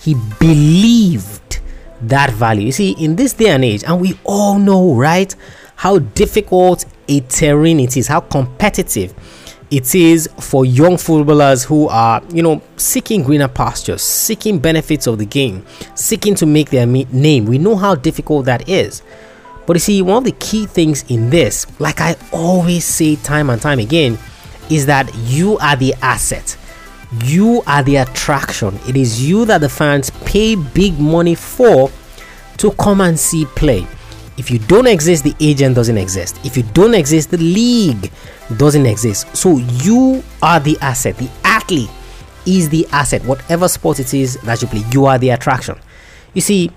he 0.00 0.14
believed 0.38 1.60
that 2.02 2.30
value. 2.30 2.66
You 2.66 2.72
see, 2.72 2.92
in 2.92 3.16
this 3.16 3.34
day 3.34 3.50
and 3.50 3.64
age, 3.64 3.84
and 3.84 4.00
we 4.00 4.18
all 4.24 4.58
know, 4.58 4.94
right, 4.94 5.34
how 5.76 5.98
difficult 5.98 6.84
a 7.08 7.20
terrain 7.20 7.80
it 7.80 7.96
is, 7.96 8.06
how 8.06 8.20
competitive 8.20 9.14
it 9.70 9.94
is 9.94 10.28
for 10.40 10.64
young 10.64 10.96
footballers 10.96 11.64
who 11.64 11.88
are, 11.88 12.22
you 12.32 12.42
know, 12.42 12.60
seeking 12.76 13.22
greener 13.22 13.48
pastures, 13.48 14.02
seeking 14.02 14.58
benefits 14.58 15.06
of 15.06 15.18
the 15.18 15.26
game, 15.26 15.64
seeking 15.94 16.34
to 16.34 16.46
make 16.46 16.70
their 16.70 16.86
name. 16.86 17.44
We 17.44 17.58
know 17.58 17.76
how 17.76 17.94
difficult 17.94 18.46
that 18.46 18.68
is. 18.68 19.02
But 19.66 19.76
you 19.76 19.80
see, 19.80 20.02
one 20.02 20.18
of 20.18 20.24
the 20.24 20.32
key 20.32 20.66
things 20.66 21.04
in 21.08 21.30
this, 21.30 21.66
like 21.78 22.00
I 22.00 22.16
always 22.32 22.84
say 22.84 23.16
time 23.16 23.50
and 23.50 23.62
time 23.62 23.78
again, 23.78 24.18
is 24.68 24.86
that 24.86 25.14
you 25.14 25.58
are 25.58 25.76
the 25.76 25.94
asset. 26.02 26.56
You 27.12 27.62
are 27.66 27.82
the 27.82 27.96
attraction. 27.96 28.78
It 28.88 28.96
is 28.96 29.28
you 29.28 29.44
that 29.46 29.60
the 29.60 29.68
fans 29.68 30.10
pay 30.24 30.54
big 30.54 30.98
money 30.98 31.34
for 31.34 31.90
to 32.58 32.70
come 32.72 33.00
and 33.00 33.18
see 33.18 33.46
play. 33.46 33.86
If 34.36 34.50
you 34.50 34.58
don't 34.58 34.86
exist, 34.86 35.24
the 35.24 35.34
agent 35.40 35.74
doesn't 35.74 35.98
exist. 35.98 36.38
If 36.44 36.56
you 36.56 36.62
don't 36.62 36.94
exist, 36.94 37.30
the 37.30 37.38
league 37.38 38.10
doesn't 38.56 38.86
exist. 38.86 39.36
So 39.36 39.58
you 39.58 40.22
are 40.42 40.60
the 40.60 40.78
asset. 40.80 41.16
The 41.16 41.28
athlete 41.44 41.90
is 42.46 42.68
the 42.68 42.86
asset. 42.92 43.24
Whatever 43.24 43.68
sport 43.68 44.00
it 44.00 44.14
is 44.14 44.36
that 44.42 44.62
you 44.62 44.68
play, 44.68 44.82
you 44.92 45.06
are 45.06 45.18
the 45.18 45.30
attraction. 45.30 45.78
You 46.32 46.40
see, 46.40 46.70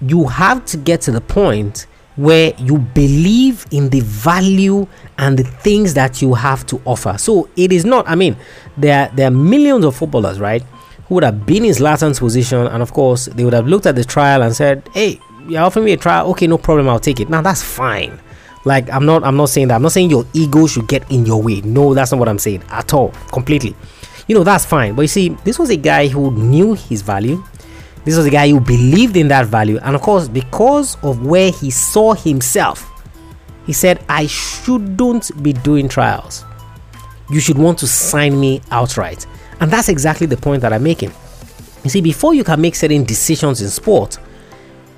you 0.00 0.26
have 0.26 0.64
to 0.66 0.76
get 0.76 1.02
to 1.02 1.12
the 1.12 1.20
point 1.20 1.86
where 2.16 2.54
you 2.58 2.78
believe 2.78 3.66
in 3.70 3.90
the 3.90 4.00
value 4.00 4.86
and 5.18 5.38
the 5.38 5.44
things 5.44 5.94
that 5.94 6.20
you 6.22 6.34
have 6.34 6.66
to 6.66 6.80
offer. 6.84 7.16
So 7.18 7.48
it 7.56 7.72
is 7.72 7.84
not, 7.84 8.08
I 8.08 8.14
mean, 8.14 8.36
there, 8.76 9.10
there 9.14 9.28
are 9.28 9.30
millions 9.30 9.84
of 9.84 9.94
footballers, 9.94 10.40
right, 10.40 10.62
who 11.08 11.16
would 11.16 11.24
have 11.24 11.46
been 11.46 11.64
in 11.64 11.72
Zlatan's 11.72 12.18
position, 12.18 12.66
and 12.66 12.82
of 12.82 12.92
course, 12.92 13.26
they 13.26 13.44
would 13.44 13.52
have 13.52 13.66
looked 13.66 13.86
at 13.86 13.94
the 13.94 14.04
trial 14.04 14.42
and 14.42 14.56
said, 14.56 14.88
Hey, 14.92 15.20
you're 15.46 15.62
offering 15.62 15.84
me 15.84 15.92
a 15.92 15.96
trial, 15.96 16.28
okay, 16.30 16.46
no 16.46 16.58
problem, 16.58 16.88
I'll 16.88 16.98
take 16.98 17.20
it. 17.20 17.28
Now 17.28 17.42
that's 17.42 17.62
fine. 17.62 18.18
Like 18.64 18.90
I'm 18.90 19.06
not 19.06 19.22
I'm 19.22 19.36
not 19.36 19.48
saying 19.48 19.68
that. 19.68 19.76
I'm 19.76 19.82
not 19.82 19.92
saying 19.92 20.10
your 20.10 20.26
ego 20.32 20.66
should 20.66 20.88
get 20.88 21.08
in 21.08 21.24
your 21.24 21.40
way. 21.40 21.60
No, 21.60 21.94
that's 21.94 22.10
not 22.10 22.18
what 22.18 22.28
I'm 22.28 22.40
saying 22.40 22.64
at 22.70 22.92
all. 22.92 23.10
Completely. 23.30 23.76
You 24.26 24.34
know, 24.34 24.42
that's 24.42 24.64
fine. 24.66 24.96
But 24.96 25.02
you 25.02 25.08
see, 25.08 25.28
this 25.44 25.56
was 25.56 25.70
a 25.70 25.76
guy 25.76 26.08
who 26.08 26.32
knew 26.32 26.74
his 26.74 27.00
value 27.00 27.44
this 28.06 28.16
was 28.16 28.24
a 28.24 28.30
guy 28.30 28.48
who 28.48 28.60
believed 28.60 29.16
in 29.16 29.26
that 29.28 29.46
value. 29.46 29.78
And 29.82 29.96
of 29.96 30.00
course, 30.00 30.28
because 30.28 30.96
of 31.02 31.26
where 31.26 31.50
he 31.50 31.72
saw 31.72 32.14
himself, 32.14 32.88
he 33.66 33.72
said, 33.72 34.02
I 34.08 34.26
shouldn't 34.26 35.42
be 35.42 35.52
doing 35.52 35.88
trials. 35.88 36.44
You 37.28 37.40
should 37.40 37.58
want 37.58 37.78
to 37.80 37.88
sign 37.88 38.38
me 38.38 38.62
outright. 38.70 39.26
And 39.58 39.72
that's 39.72 39.88
exactly 39.88 40.28
the 40.28 40.36
point 40.36 40.62
that 40.62 40.72
I'm 40.72 40.84
making. 40.84 41.12
You 41.82 41.90
see, 41.90 42.00
before 42.00 42.32
you 42.32 42.44
can 42.44 42.60
make 42.60 42.76
certain 42.76 43.02
decisions 43.02 43.60
in 43.60 43.68
sport, 43.70 44.18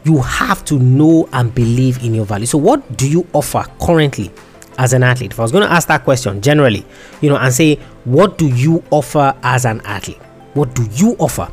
you 0.04 0.20
have 0.20 0.62
to 0.66 0.78
know 0.78 1.30
and 1.32 1.54
believe 1.54 2.04
in 2.04 2.14
your 2.14 2.26
value. 2.26 2.44
So, 2.44 2.58
what 2.58 2.98
do 2.98 3.08
you 3.08 3.26
offer 3.32 3.64
currently 3.80 4.30
as 4.76 4.92
an 4.92 5.02
athlete? 5.02 5.32
If 5.32 5.38
I 5.38 5.42
was 5.42 5.52
going 5.52 5.66
to 5.66 5.72
ask 5.72 5.88
that 5.88 6.04
question 6.04 6.42
generally, 6.42 6.84
you 7.22 7.30
know, 7.30 7.36
and 7.36 7.54
say, 7.54 7.76
what 8.04 8.36
do 8.36 8.48
you 8.48 8.84
offer 8.90 9.34
as 9.42 9.64
an 9.64 9.80
athlete? 9.86 10.20
What 10.52 10.74
do 10.74 10.86
you 10.92 11.16
offer? 11.18 11.50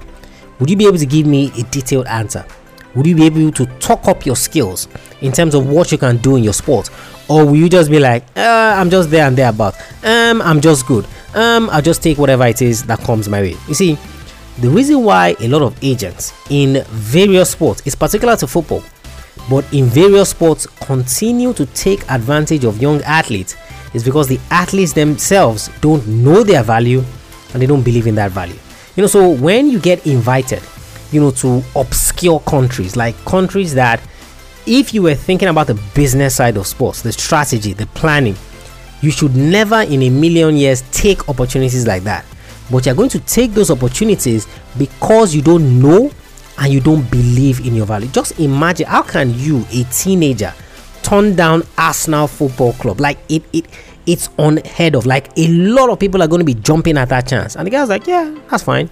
Would 0.60 0.70
you 0.70 0.78
be 0.78 0.88
able 0.88 0.98
to 0.98 1.06
give 1.06 1.26
me 1.26 1.52
a 1.60 1.64
detailed 1.64 2.08
answer? 2.08 2.46
Would 2.96 3.06
you 3.06 3.16
be 3.16 3.26
able 3.26 3.52
to 3.52 3.66
talk 3.80 4.08
up 4.08 4.26
your 4.26 4.38
skills 4.38 4.88
in 5.22 5.34
terms 5.34 5.54
of 5.54 5.68
what 5.68 5.92
you 5.92 5.98
can 5.98 6.18
do 6.18 6.38
in 6.38 6.44
your 6.44 6.54
sport? 6.54 6.90
Or 7.28 7.46
will 7.46 7.58
you 7.58 7.68
just 7.68 7.92
be 7.92 8.00
like, 8.00 8.24
uh, 8.38 8.76
I'm 8.78 8.90
just 8.90 9.10
there 9.10 9.28
and 9.28 9.38
there 9.38 9.50
about, 9.50 9.76
um, 10.04 10.42
I'm 10.42 10.62
just 10.62 10.88
good, 10.88 11.06
um, 11.34 11.70
I'll 11.72 11.82
just 11.82 12.02
take 12.02 12.18
whatever 12.18 12.46
it 12.46 12.62
is 12.62 12.84
that 12.84 13.00
comes 13.00 13.28
my 13.28 13.42
way? 13.42 13.56
You 13.68 13.74
see, 13.74 13.98
the 14.60 14.70
reason 14.70 15.04
why 15.04 15.36
a 15.42 15.50
lot 15.50 15.62
of 15.62 15.78
agents 15.84 16.32
in 16.50 16.86
various 16.88 17.50
sports, 17.50 17.82
it's 17.86 17.96
particular 17.96 18.38
to 18.38 18.48
football, 18.48 18.82
but 19.50 19.66
in 19.74 19.86
various 19.86 20.30
sports 20.30 20.66
continue 20.66 21.52
to 21.54 21.66
take 21.68 22.10
advantage 22.10 22.64
of 22.64 22.82
young 22.82 23.02
athletes 23.04 23.58
is 23.94 24.04
because 24.04 24.30
the 24.30 24.40
athletes 24.52 24.94
themselves 24.94 25.70
don't 25.82 26.08
know 26.08 26.44
their 26.44 26.64
value 26.64 27.04
and 27.54 27.62
they 27.62 27.66
don't 27.66 27.84
believe 27.84 28.08
in 28.08 28.16
that 28.16 28.32
value. 28.32 28.56
You 28.96 29.02
know, 29.02 29.08
so 29.08 29.30
when 29.30 29.70
you 29.70 29.80
get 29.80 30.06
invited, 30.08 30.64
you 31.12 31.22
know, 31.22 31.32
to 31.32 31.64
obscure 31.76 32.40
countries, 32.42 32.96
like 32.96 33.16
countries 33.26 33.74
that 33.74 34.02
if 34.66 34.94
you 34.94 35.04
were 35.04 35.16
thinking 35.16 35.48
about 35.48 35.68
the 35.68 35.80
business 35.94 36.36
side 36.36 36.58
of 36.58 36.66
sports, 36.66 37.02
the 37.02 37.12
strategy, 37.12 37.74
the 37.74 37.86
planning, 37.88 38.36
you 39.02 39.12
should 39.12 39.36
never 39.36 39.82
in 39.82 40.02
a 40.02 40.10
million 40.10 40.56
years 40.56 40.84
take 40.92 41.28
opportunities 41.30 41.86
like 41.86 42.04
that. 42.04 42.26
But 42.72 42.86
you're 42.86 42.96
going 42.96 43.10
to 43.10 43.20
take 43.20 43.52
those 43.52 43.70
opportunities 43.70 44.48
because 44.78 45.36
you 45.36 45.42
don't 45.42 45.80
know 45.82 46.10
and 46.58 46.74
you 46.74 46.80
don't 46.80 47.10
believe 47.12 47.66
in 47.66 47.76
your 47.76 47.86
value. 47.86 48.08
Just 48.08 48.40
imagine 48.40 48.88
how 48.88 49.04
can 49.04 49.34
you, 49.38 49.66
a 49.72 49.84
teenager, 49.86 50.54
turn 51.04 51.36
down 51.36 51.64
Arsenal 51.78 52.28
Football 52.28 52.74
Club? 52.74 53.00
Like 53.00 53.20
it, 53.30 53.44
it, 53.54 53.66
it's 54.06 54.30
unheard 54.38 54.96
of. 54.96 55.06
Like 55.06 55.30
a 55.38 55.48
lot 55.48 55.90
of 55.90 56.00
people 56.00 56.22
are 56.22 56.28
going 56.28 56.40
to 56.40 56.46
be 56.46 56.54
jumping 56.54 56.98
at 56.98 57.10
that 57.10 57.28
chance, 57.28 57.56
and 57.56 57.66
the 57.66 57.72
guy's 57.72 57.90
like, 57.90 58.08
"Yeah, 58.08 58.36
that's 58.50 58.64
fine." 58.64 58.90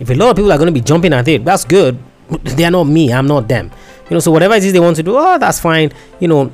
If 0.00 0.10
a 0.10 0.14
lot 0.14 0.30
of 0.30 0.36
people 0.36 0.52
are 0.52 0.58
going 0.58 0.72
to 0.72 0.72
be 0.72 0.80
jumping 0.80 1.12
at 1.12 1.26
it, 1.28 1.44
that's 1.44 1.64
good. 1.64 1.98
They 2.44 2.64
are 2.64 2.70
not 2.70 2.84
me. 2.84 3.12
I'm 3.12 3.26
not 3.26 3.48
them. 3.48 3.70
You 4.10 4.14
know, 4.14 4.20
so 4.20 4.30
whatever 4.30 4.54
it 4.54 4.64
is 4.64 4.72
they 4.72 4.80
want 4.80 4.96
to 4.96 5.02
do, 5.02 5.16
oh, 5.16 5.38
that's 5.38 5.60
fine. 5.60 5.92
You 6.20 6.28
know, 6.28 6.52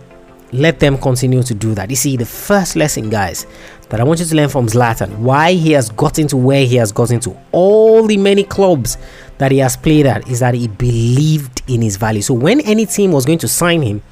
let 0.53 0.81
them 0.81 0.97
continue 0.99 1.43
to 1.43 1.55
do 1.55 1.75
that. 1.75 1.91
You 1.91 1.97
see, 1.97 2.17
the 2.17 2.25
first 2.25 2.77
lesson, 2.77 3.11
guys, 3.11 3.47
that 3.89 4.01
I 4.01 4.05
want 4.05 4.21
you 4.21 4.27
to 4.27 4.35
learn 4.35 4.49
from 4.49 4.67
Zlatan, 4.67 5.19
why 5.19 5.53
he 5.53 5.73
has 5.73 5.91
gotten 5.91 6.27
to 6.29 6.37
where 6.37 6.65
he 6.65 6.77
has 6.77 6.93
gotten 6.93 7.21
to, 7.21 7.37
all 7.53 8.07
the 8.07 8.17
many 8.17 8.45
clubs 8.45 8.97
that 9.39 9.51
he 9.53 9.59
has 9.59 9.77
played 9.77 10.07
at, 10.07 10.29
is 10.29 10.41
that 10.41 10.55
he 10.55 10.69
believed 10.69 11.63
in 11.69 11.83
his 11.83 11.97
value. 11.97 12.23
So 12.23 12.35
when 12.35 12.61
any 12.61 12.87
team 12.87 13.13
was 13.13 13.27
going 13.27 13.39
to 13.39 13.49
sign 13.49 13.83
him, 13.83 14.03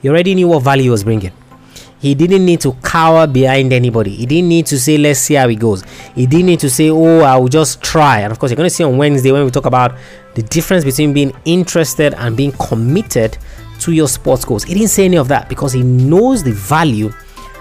he 0.00 0.08
already 0.08 0.34
knew 0.34 0.48
what 0.48 0.62
value 0.62 0.84
he 0.84 0.90
was 0.90 1.04
bringing. 1.04 1.32
He 2.00 2.14
didn't 2.14 2.46
need 2.46 2.60
to 2.62 2.72
cower 2.82 3.26
behind 3.26 3.74
anybody. 3.74 4.16
He 4.16 4.24
didn't 4.24 4.48
need 4.48 4.64
to 4.66 4.78
say, 4.78 4.96
let's 4.96 5.20
see 5.20 5.34
how 5.34 5.48
it 5.48 5.56
goes. 5.56 5.82
He 6.14 6.26
didn't 6.26 6.46
need 6.46 6.60
to 6.60 6.70
say, 6.70 6.88
oh, 6.88 7.20
I 7.20 7.36
will 7.36 7.48
just 7.48 7.82
try. 7.82 8.20
And 8.20 8.32
of 8.32 8.38
course, 8.38 8.50
you're 8.50 8.56
going 8.56 8.70
to 8.70 8.74
see 8.74 8.84
on 8.84 8.96
Wednesday 8.96 9.32
when 9.32 9.44
we 9.44 9.50
talk 9.50 9.66
about 9.66 9.96
the 10.34 10.42
difference 10.42 10.82
between 10.82 11.12
being 11.12 11.32
interested 11.44 12.14
and 12.14 12.36
being 12.36 12.52
committed 12.52 13.36
to 13.80 13.92
your 13.92 14.08
sports 14.08 14.46
goals. 14.46 14.64
He 14.64 14.72
didn't 14.72 14.88
say 14.88 15.04
any 15.04 15.18
of 15.18 15.28
that 15.28 15.50
because 15.50 15.74
he 15.74 15.82
knows 15.82 16.42
the 16.42 16.52
value 16.52 17.12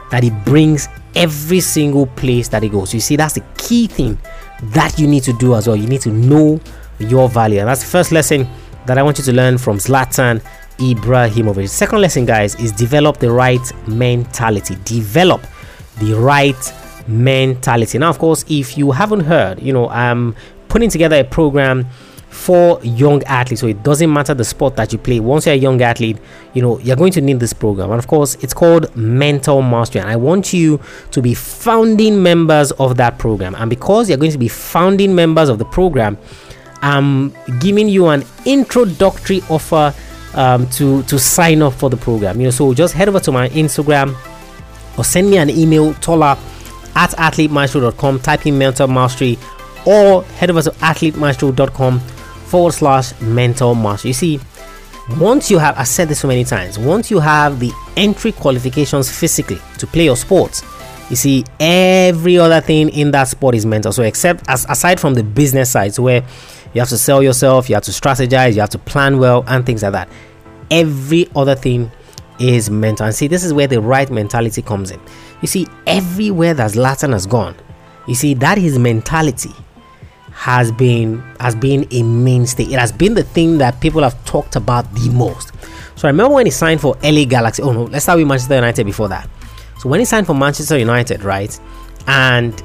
that 0.10 0.24
he 0.24 0.30
brings 0.30 0.88
every 1.16 1.60
single 1.60 2.08
place 2.08 2.48
that 2.48 2.64
he 2.64 2.70
goes. 2.70 2.94
You 2.94 3.02
see, 3.02 3.18
that's 3.18 3.34
the 3.34 3.44
key 3.58 3.88
thing 3.88 4.18
that 4.64 4.98
you 4.98 5.08
need 5.08 5.24
to 5.24 5.34
do 5.34 5.56
as 5.56 5.68
well. 5.68 5.76
You 5.76 5.88
need 5.88 6.02
to 6.02 6.12
know 6.12 6.62
your 6.98 7.28
value. 7.28 7.60
And 7.60 7.68
that's 7.68 7.82
the 7.82 7.90
first 7.90 8.12
lesson 8.14 8.48
that 8.86 8.98
I 8.98 9.04
want 9.04 9.18
you 9.18 9.24
to 9.26 9.34
learn 9.34 9.58
from 9.58 9.78
Zlatan 9.78 10.44
Ibrahimovic. 10.80 11.70
Second 11.70 12.02
lesson, 12.02 12.26
guys, 12.26 12.56
is 12.56 12.72
develop 12.72 13.18
the 13.18 13.32
right 13.32 13.62
mentality. 13.88 14.76
Develop 14.84 15.46
the 16.00 16.14
right 16.14 16.74
mentality. 17.08 17.98
Now, 17.98 18.10
of 18.10 18.20
course, 18.20 18.46
if 18.50 18.78
you 18.78 18.92
haven't 18.92 19.22
heard, 19.22 19.62
you 19.62 19.74
know, 19.74 19.90
I'm 19.90 20.36
putting 20.68 20.90
together 20.90 21.18
a 21.18 21.24
program 21.24 21.88
for 22.30 22.80
young 22.84 23.24
athletes. 23.24 23.62
So 23.62 23.68
it 23.68 23.84
doesn't 23.84 24.12
matter 24.12 24.34
the 24.34 24.46
sport 24.46 24.76
that 24.76 24.94
you 24.94 25.00
play. 25.00 25.20
Once 25.20 25.46
you're 25.46 25.56
a 25.56 25.58
young 25.58 25.82
athlete, 25.82 26.18
you 26.54 26.62
know, 26.62 26.80
you're 26.80 26.96
going 26.96 27.12
to 27.14 27.22
need 27.22 27.40
this 27.40 27.54
program. 27.54 27.92
And 27.92 28.00
of 28.00 28.08
course, 28.08 28.36
it's 28.36 28.54
called 28.54 28.96
Mental 28.96 29.62
Mastery. 29.62 30.02
And 30.02 30.10
I 30.10 30.16
want 30.16 30.54
you 30.54 30.80
to 31.12 31.22
be 31.22 31.34
founding 31.34 32.22
members 32.22 32.72
of 32.74 32.98
that 32.98 33.18
program. 33.18 33.56
And 33.56 33.70
because 33.70 34.10
you're 34.10 34.18
going 34.18 34.32
to 34.32 34.38
be 34.38 34.48
founding 34.48 35.16
members 35.16 35.50
of 35.50 35.58
the 35.58 35.66
program, 35.66 36.18
I'm 36.82 37.34
giving 37.60 37.90
you 37.90 38.08
an 38.08 38.24
introductory 38.46 39.42
offer 39.50 39.94
um, 40.34 40.70
to 40.72 41.04
to 41.04 41.20
sign 41.20 41.62
up 41.62 41.74
for 41.74 41.90
the 41.90 41.98
program. 41.98 42.40
You 42.40 42.48
know, 42.48 42.52
so 42.52 42.74
just 42.74 42.94
head 42.94 43.10
over 43.10 43.20
to 43.20 43.32
my 43.32 43.50
Instagram 43.50 44.16
or 44.98 45.04
send 45.04 45.30
me 45.30 45.38
an 45.38 45.50
email, 45.50 45.94
tola 45.96 46.38
at 46.96 47.12
athletemaestro.com, 47.12 48.20
type 48.20 48.46
in 48.46 48.58
mental 48.58 48.88
mastery, 48.88 49.38
or 49.86 50.24
head 50.24 50.50
over 50.50 50.62
to 50.62 50.72
athletemaestro.com 50.72 52.00
forward 52.00 52.74
slash 52.74 53.20
mental 53.22 53.76
mastery. 53.76 54.10
You 54.10 54.14
see, 54.14 54.40
once 55.18 55.50
you 55.50 55.58
have, 55.58 55.78
I 55.78 55.84
said 55.84 56.10
this 56.10 56.20
so 56.20 56.28
many 56.28 56.44
times, 56.44 56.78
once 56.78 57.10
you 57.10 57.20
have 57.20 57.60
the 57.60 57.72
entry 57.96 58.32
qualifications 58.32 59.12
physically 59.12 59.60
to 59.78 59.88
play 59.88 60.06
your 60.06 60.18
sports, 60.18 60.64
you 61.10 61.16
see, 61.16 61.44
every 61.60 62.38
other 62.38 62.62
thing 62.62 62.90
in 62.90 63.12
that 63.12 63.28
sport 63.28 63.56
is 63.56 63.66
mental. 63.66 63.92
So, 63.92 64.04
except 64.04 64.48
as 64.48 64.66
aside 64.70 65.00
from 65.00 65.16
the 65.16 65.24
business 65.24 65.72
side, 65.72 65.98
where 65.98 66.24
you 66.74 66.82
have 66.82 66.90
to 66.90 66.98
sell 66.98 67.24
yourself, 67.24 67.70
you 67.70 67.76
have 67.76 67.84
to 67.84 67.92
strategize, 67.92 68.54
you 68.54 68.62
have 68.62 68.70
to 68.72 68.80
plan 68.80 69.20
well, 69.20 69.44
and 69.48 69.66
things 69.66 69.84
like 69.84 69.94
that. 69.94 70.10
Every 70.72 71.28
other 71.36 71.56
thing 71.56 71.92
is 72.40 72.70
mental. 72.70 73.06
And 73.06 73.16
see, 73.16 73.28
this 73.28 73.44
is 73.44 73.54
where 73.54 73.68
the 73.68 73.82
right 73.82 74.10
mentality 74.10 74.62
comes 74.62 74.92
in. 74.92 75.00
You 75.42 75.48
see, 75.48 75.68
everywhere 75.88 76.54
that 76.54 76.72
Zlatan 76.72 77.14
has 77.14 77.26
gone, 77.26 77.56
you 78.08 78.16
see, 78.16 78.34
that 78.36 78.58
his 78.58 78.78
mentality 78.78 79.52
has 80.32 80.72
been 80.72 81.20
has 81.40 81.54
been 81.54 81.86
a 81.92 82.02
mainstay. 82.02 82.64
It 82.64 82.80
has 82.80 82.92
been 82.92 83.14
the 83.14 83.24
thing 83.24 83.58
that 83.58 83.82
people 83.82 84.02
have 84.04 84.24
talked 84.26 84.56
about 84.56 84.92
the 84.96 85.10
most. 85.10 85.52
So 85.96 86.08
I 86.08 86.12
remember 86.12 86.36
when 86.36 86.46
he 86.46 86.52
signed 86.52 86.80
for 86.80 86.96
LA 87.04 87.26
Galaxy. 87.26 87.62
Oh 87.62 87.74
no, 87.74 87.84
let's 87.84 88.06
start 88.06 88.20
with 88.20 88.28
Manchester 88.28 88.56
United 88.56 88.86
before 88.86 89.10
that. 89.10 89.30
So 89.80 89.90
when 89.90 90.00
he 90.00 90.06
signed 90.06 90.28
for 90.28 90.34
Manchester 90.34 90.78
United, 90.78 91.24
right? 91.24 91.60
And 92.08 92.64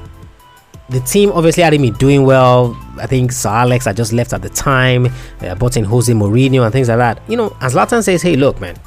the 0.89 0.99
team 0.99 1.31
obviously 1.31 1.63
hadn't 1.63 1.81
been 1.81 1.93
doing 1.95 2.25
well. 2.25 2.77
I 2.99 3.07
think 3.07 3.31
Sir 3.31 3.49
Alex 3.49 3.85
had 3.85 3.97
just 3.97 4.13
left 4.13 4.33
at 4.33 4.41
the 4.41 4.49
time, 4.49 5.07
uh, 5.41 5.55
brought 5.55 5.77
in 5.77 5.83
Jose 5.83 6.11
Mourinho 6.11 6.63
and 6.63 6.71
things 6.71 6.89
like 6.89 6.97
that. 6.97 7.21
You 7.27 7.37
know, 7.37 7.55
as 7.59 7.73
Zlatan 7.73 8.03
says, 8.03 8.21
hey, 8.21 8.35
look, 8.35 8.59
man, 8.61 8.77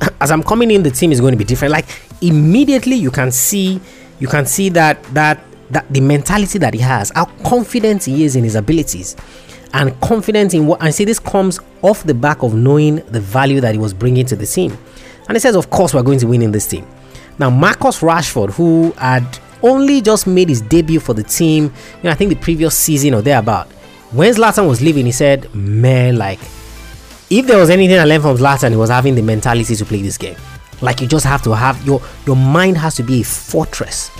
as 0.20 0.30
I'm 0.30 0.42
coming 0.42 0.70
in, 0.70 0.82
the 0.82 0.90
team 0.90 1.10
is 1.10 1.20
going 1.20 1.32
to 1.32 1.38
be 1.38 1.44
different. 1.44 1.72
Like 1.72 1.86
immediately, 2.20 2.96
you 2.96 3.10
can 3.10 3.32
see, 3.32 3.80
you 4.20 4.28
can 4.28 4.46
see 4.46 4.68
that 4.70 5.02
that 5.14 5.42
that 5.70 5.92
the 5.92 6.00
mentality 6.00 6.58
that 6.58 6.72
he 6.72 6.80
has, 6.80 7.10
how 7.14 7.26
confident 7.44 8.04
he 8.04 8.24
is 8.24 8.36
in 8.36 8.44
his 8.44 8.54
abilities, 8.54 9.16
and 9.74 9.98
confident 10.00 10.54
in 10.54 10.66
what. 10.66 10.80
I 10.80 10.90
see, 10.90 11.04
this 11.04 11.18
comes 11.18 11.58
off 11.82 12.04
the 12.04 12.14
back 12.14 12.42
of 12.42 12.54
knowing 12.54 12.96
the 13.06 13.20
value 13.20 13.60
that 13.60 13.74
he 13.74 13.78
was 13.78 13.92
bringing 13.92 14.24
to 14.26 14.36
the 14.36 14.46
team. 14.46 14.76
And 15.26 15.36
he 15.36 15.40
says, 15.40 15.56
of 15.56 15.68
course, 15.68 15.92
we're 15.92 16.02
going 16.02 16.18
to 16.20 16.26
win 16.26 16.40
in 16.40 16.52
this 16.52 16.66
team. 16.66 16.86
Now, 17.38 17.50
Marcus 17.50 18.00
Rashford, 18.00 18.52
who 18.52 18.92
had 18.92 19.38
only 19.62 20.00
just 20.00 20.26
made 20.26 20.48
his 20.48 20.60
debut 20.60 21.00
for 21.00 21.14
the 21.14 21.22
team, 21.22 21.64
you 21.64 22.04
know, 22.04 22.10
I 22.10 22.14
think 22.14 22.30
the 22.30 22.36
previous 22.36 22.76
season 22.76 23.14
or 23.14 23.22
thereabout. 23.22 23.66
When 24.12 24.32
Zlatan 24.32 24.68
was 24.68 24.80
leaving, 24.80 25.06
he 25.06 25.12
said, 25.12 25.54
Man, 25.54 26.16
like, 26.16 26.40
if 27.30 27.46
there 27.46 27.58
was 27.58 27.70
anything 27.70 27.98
I 27.98 28.04
learned 28.04 28.22
from 28.22 28.36
Zlatan, 28.36 28.72
it 28.72 28.76
was 28.76 28.90
having 28.90 29.14
the 29.14 29.22
mentality 29.22 29.76
to 29.76 29.84
play 29.84 30.00
this 30.00 30.16
game. 30.16 30.36
Like, 30.80 31.00
you 31.00 31.06
just 31.06 31.26
have 31.26 31.42
to 31.42 31.54
have 31.54 31.84
your 31.84 32.00
your 32.26 32.36
mind 32.36 32.78
has 32.78 32.94
to 32.96 33.02
be 33.02 33.20
a 33.20 33.24
fortress 33.24 34.10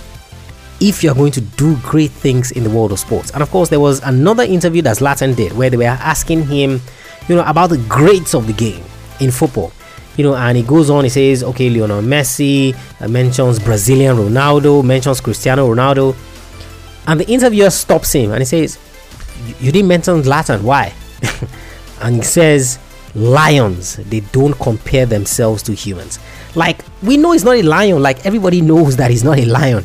if 0.80 1.02
you're 1.02 1.14
going 1.14 1.32
to 1.32 1.40
do 1.40 1.76
great 1.78 2.10
things 2.10 2.52
in 2.52 2.64
the 2.64 2.70
world 2.70 2.92
of 2.92 2.98
sports. 2.98 3.30
And 3.30 3.42
of 3.42 3.50
course, 3.50 3.68
there 3.68 3.80
was 3.80 4.00
another 4.02 4.42
interview 4.42 4.82
that 4.82 4.98
Zlatan 4.98 5.34
did 5.34 5.52
where 5.52 5.70
they 5.70 5.76
were 5.76 5.84
asking 5.84 6.46
him, 6.46 6.80
you 7.28 7.36
know, 7.36 7.44
about 7.44 7.70
the 7.70 7.78
greats 7.88 8.34
of 8.34 8.46
the 8.46 8.52
game 8.52 8.84
in 9.20 9.30
football 9.30 9.72
you 10.18 10.24
know, 10.24 10.34
and 10.34 10.56
he 10.56 10.64
goes 10.64 10.90
on, 10.90 11.04
he 11.04 11.10
says, 11.10 11.44
okay, 11.44 11.70
Lionel 11.70 12.02
Messi 12.02 12.76
uh, 13.00 13.06
mentions 13.06 13.60
Brazilian 13.60 14.16
Ronaldo, 14.16 14.84
mentions 14.84 15.20
Cristiano 15.20 15.72
Ronaldo, 15.72 16.16
and 17.06 17.20
the 17.20 17.28
interviewer 17.28 17.70
stops 17.70 18.12
him 18.12 18.32
and 18.32 18.40
he 18.40 18.44
says, 18.44 18.78
You 19.60 19.70
didn't 19.70 19.86
mention 19.86 20.20
Zlatan, 20.22 20.62
why? 20.62 20.92
and 22.02 22.16
he 22.16 22.22
says, 22.22 22.80
Lions, 23.14 23.96
they 23.96 24.20
don't 24.20 24.54
compare 24.54 25.06
themselves 25.06 25.62
to 25.62 25.72
humans. 25.72 26.18
Like, 26.56 26.84
we 27.00 27.16
know 27.16 27.30
he's 27.32 27.44
not 27.44 27.54
a 27.54 27.62
lion, 27.62 28.02
like, 28.02 28.26
everybody 28.26 28.60
knows 28.60 28.96
that 28.96 29.12
he's 29.12 29.22
not 29.22 29.38
a 29.38 29.44
lion. 29.44 29.84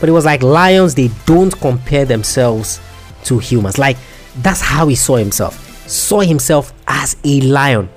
But 0.00 0.08
it 0.08 0.12
was 0.12 0.24
like, 0.24 0.42
Lions, 0.42 0.94
they 0.94 1.10
don't 1.26 1.54
compare 1.60 2.06
themselves 2.06 2.80
to 3.24 3.38
humans. 3.38 3.76
Like, 3.76 3.98
that's 4.38 4.62
how 4.62 4.88
he 4.88 4.94
saw 4.94 5.16
himself. 5.16 5.86
Saw 5.86 6.20
himself 6.20 6.72
as 6.86 7.16
a 7.22 7.42
lion 7.42 7.90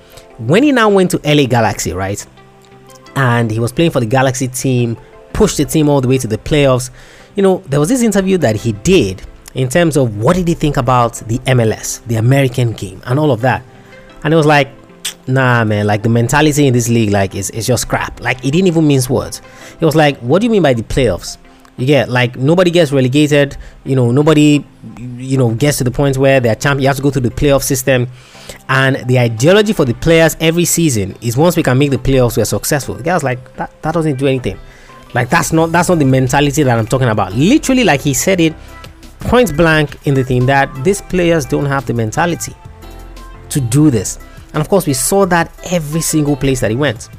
when 0.48 0.63
he 0.63 0.71
now 0.71 0.89
went 0.89 1.12
to 1.12 1.17
LA 1.24 1.45
Galaxy, 1.45 1.93
right? 1.93 2.25
And 3.15 3.51
he 3.51 3.60
was 3.60 3.71
playing 3.71 3.91
for 3.91 4.00
the 4.00 4.05
Galaxy 4.05 4.48
team, 4.48 4.98
pushed 5.33 5.57
the 5.57 5.65
team 5.65 5.89
all 5.89 6.01
the 6.01 6.07
way 6.07 6.17
to 6.17 6.27
the 6.27 6.38
playoffs. 6.38 6.89
You 7.36 7.43
know, 7.43 7.57
there 7.67 7.79
was 7.79 7.89
this 7.89 8.01
interview 8.01 8.38
that 8.39 8.55
he 8.55 8.71
did 8.71 9.21
in 9.53 9.69
terms 9.69 9.98
of 9.98 10.17
what 10.17 10.36
did 10.36 10.48
he 10.48 10.53
think 10.53 10.77
about 10.77 11.15
the 11.27 11.39
MLS, 11.39 12.05
the 12.07 12.15
American 12.15 12.71
game, 12.71 13.01
and 13.05 13.19
all 13.19 13.31
of 13.31 13.41
that. 13.41 13.63
And 14.24 14.33
it 14.33 14.38
was 14.38 14.45
like, 14.45 14.69
nah, 15.27 15.63
man, 15.63 15.88
like 15.88 16.03
the 16.03 16.10
mentality 16.10 16.67
in 16.67 16.74
this 16.74 16.89
league, 16.89 17.12
like, 17.12 17.36
is, 17.36 17.50
is 17.51 17.67
just 17.67 17.88
crap. 17.88 18.21
Like, 18.21 18.38
it 18.45 18.51
didn't 18.51 18.67
even 18.67 18.88
mean 18.88 19.01
words. 19.10 19.41
It 19.79 19.86
was 19.86 19.95
like, 19.95 20.17
what 20.19 20.39
do 20.39 20.45
you 20.45 20.51
mean 20.51 20.63
by 20.63 20.74
the 20.74 20.83
playoffs? 20.83 21.38
You 21.81 21.88
get 21.88 22.09
like 22.09 22.35
nobody 22.35 22.69
gets 22.69 22.91
relegated. 22.91 23.57
You 23.83 23.95
know, 23.95 24.11
nobody, 24.11 24.63
you 24.97 25.38
know, 25.38 25.51
gets 25.55 25.79
to 25.79 25.83
the 25.83 25.91
point 25.91 26.17
where 26.17 26.39
they're 26.39 26.55
champion. 26.55 26.83
You 26.83 26.88
have 26.89 26.97
to 26.97 27.01
go 27.01 27.09
through 27.09 27.23
the 27.23 27.31
playoff 27.31 27.63
system. 27.63 28.07
And 28.69 28.97
the 29.07 29.17
ideology 29.17 29.73
for 29.73 29.85
the 29.85 29.93
players 29.95 30.38
every 30.39 30.65
season 30.65 31.15
is 31.21 31.38
once 31.38 31.57
we 31.57 31.63
can 31.63 31.77
make 31.77 31.89
the 31.89 31.97
playoffs, 31.97 32.38
we're 32.38 32.45
successful. 32.45 32.95
The 32.95 33.03
guy's 33.03 33.23
like, 33.23 33.55
that, 33.55 33.81
that 33.81 33.93
doesn't 33.93 34.17
do 34.17 34.27
anything. 34.27 34.59
Like 35.13 35.29
that's 35.29 35.51
not 35.51 35.71
that's 35.71 35.89
not 35.89 36.00
the 36.00 36.05
mentality 36.05 36.63
that 36.63 36.77
I'm 36.77 36.88
talking 36.88 37.09
about. 37.09 37.33
Literally, 37.33 37.83
like 37.83 38.01
he 38.01 38.13
said 38.13 38.39
it 38.39 38.53
point 39.21 39.55
blank 39.55 40.07
in 40.07 40.13
the 40.13 40.23
thing 40.23 40.45
that 40.47 40.69
these 40.83 41.01
players 41.01 41.45
don't 41.45 41.65
have 41.65 41.85
the 41.85 41.93
mentality 41.93 42.55
to 43.50 43.59
do 43.59 43.89
this. 43.89 44.19
And 44.53 44.61
of 44.61 44.69
course, 44.69 44.85
we 44.85 44.93
saw 44.93 45.25
that 45.27 45.51
every 45.71 46.01
single 46.01 46.35
place 46.35 46.59
that 46.61 46.71
he 46.71 46.77
went. 46.77 47.09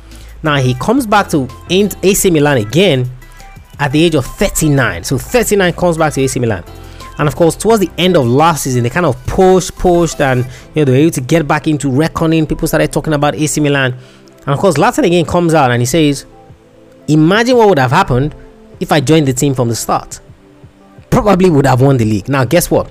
Now 0.43 0.57
he 0.57 0.75
comes 0.75 1.07
back 1.07 1.29
to 1.31 1.49
AC 1.71 2.31
Milan 2.31 2.59
again, 2.59 3.11
at 3.83 3.91
the 3.91 4.05
age 4.05 4.15
of 4.15 4.25
39. 4.25 5.03
So 5.03 5.19
39 5.19 5.73
comes 5.73 5.99
back 5.99 6.13
to 6.13 6.21
AC 6.21 6.39
Milan. 6.39 6.63
And 7.19 7.27
of 7.27 7.35
course, 7.35 7.57
towards 7.57 7.81
the 7.81 7.91
end 7.99 8.17
of 8.17 8.25
last 8.25 8.63
season, 8.63 8.85
they 8.85 8.91
kind 8.91 9.05
of 9.05 9.17
pushed, 9.27 9.75
pushed, 9.77 10.21
and 10.21 10.45
you 10.75 10.77
know 10.77 10.85
they 10.85 10.93
were 10.93 10.99
able 10.99 11.11
to 11.11 11.21
get 11.21 11.49
back 11.49 11.67
into 11.67 11.91
reckoning. 11.91 12.47
People 12.47 12.69
started 12.69 12.93
talking 12.93 13.13
about 13.13 13.35
AC 13.35 13.61
Milan, 13.61 13.93
and 13.93 14.49
of 14.49 14.59
course, 14.59 14.77
Zlatan 14.77 15.05
again 15.05 15.25
comes 15.25 15.53
out 15.53 15.73
and 15.73 15.83
he 15.83 15.87
says, 15.87 16.27
"Imagine 17.09 17.57
what 17.57 17.69
would 17.69 17.79
have 17.79 17.91
happened 17.91 18.37
if 18.79 18.93
I 18.93 19.01
joined 19.01 19.27
the 19.27 19.33
team 19.33 19.53
from 19.53 19.69
the 19.69 19.75
start. 19.75 20.21
Probably 21.11 21.51
would 21.51 21.67
have 21.67 21.81
won 21.81 21.97
the 21.97 22.05
league." 22.05 22.29
Now, 22.29 22.45
guess 22.45 22.71
what? 22.71 22.89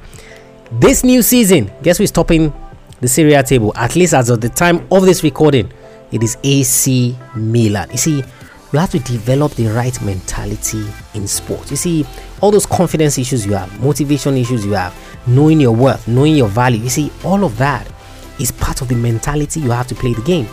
This 0.79 1.05
new 1.05 1.21
season, 1.21 1.71
guess 1.81 1.97
who's 1.97 2.11
topping 2.11 2.53
the 2.99 3.07
Serie 3.07 3.33
A 3.33 3.43
table? 3.43 3.71
At 3.75 3.95
least 3.95 4.13
as 4.13 4.29
of 4.29 4.41
the 4.41 4.49
time 4.49 4.85
of 4.91 5.03
this 5.03 5.23
recording, 5.23 5.71
it 6.11 6.21
is 6.21 6.37
AC 6.43 7.17
Milan. 7.35 7.89
You 7.91 7.97
see, 7.97 8.23
you 8.73 8.79
have 8.79 8.91
to 8.91 8.99
develop 8.99 9.53
the 9.53 9.67
right 9.67 10.01
mentality 10.01 10.85
in 11.13 11.27
sports. 11.27 11.71
You 11.71 11.77
see, 11.77 12.05
all 12.39 12.51
those 12.51 12.65
confidence 12.65 13.17
issues 13.17 13.45
you 13.45 13.53
have, 13.53 13.81
motivation 13.81 14.37
issues 14.37 14.65
you 14.65 14.73
have, 14.73 14.95
knowing 15.27 15.59
your 15.59 15.75
worth, 15.75 16.07
knowing 16.07 16.35
your 16.35 16.47
value. 16.47 16.79
You 16.79 16.89
see, 16.89 17.11
all 17.23 17.43
of 17.43 17.57
that 17.57 17.85
is 18.39 18.51
part 18.51 18.81
of 18.81 18.87
the 18.87 18.95
mentality 18.95 19.59
you 19.59 19.71
have 19.71 19.87
to 19.87 19.95
play 19.95 20.13
the 20.13 20.21
game. 20.21 20.47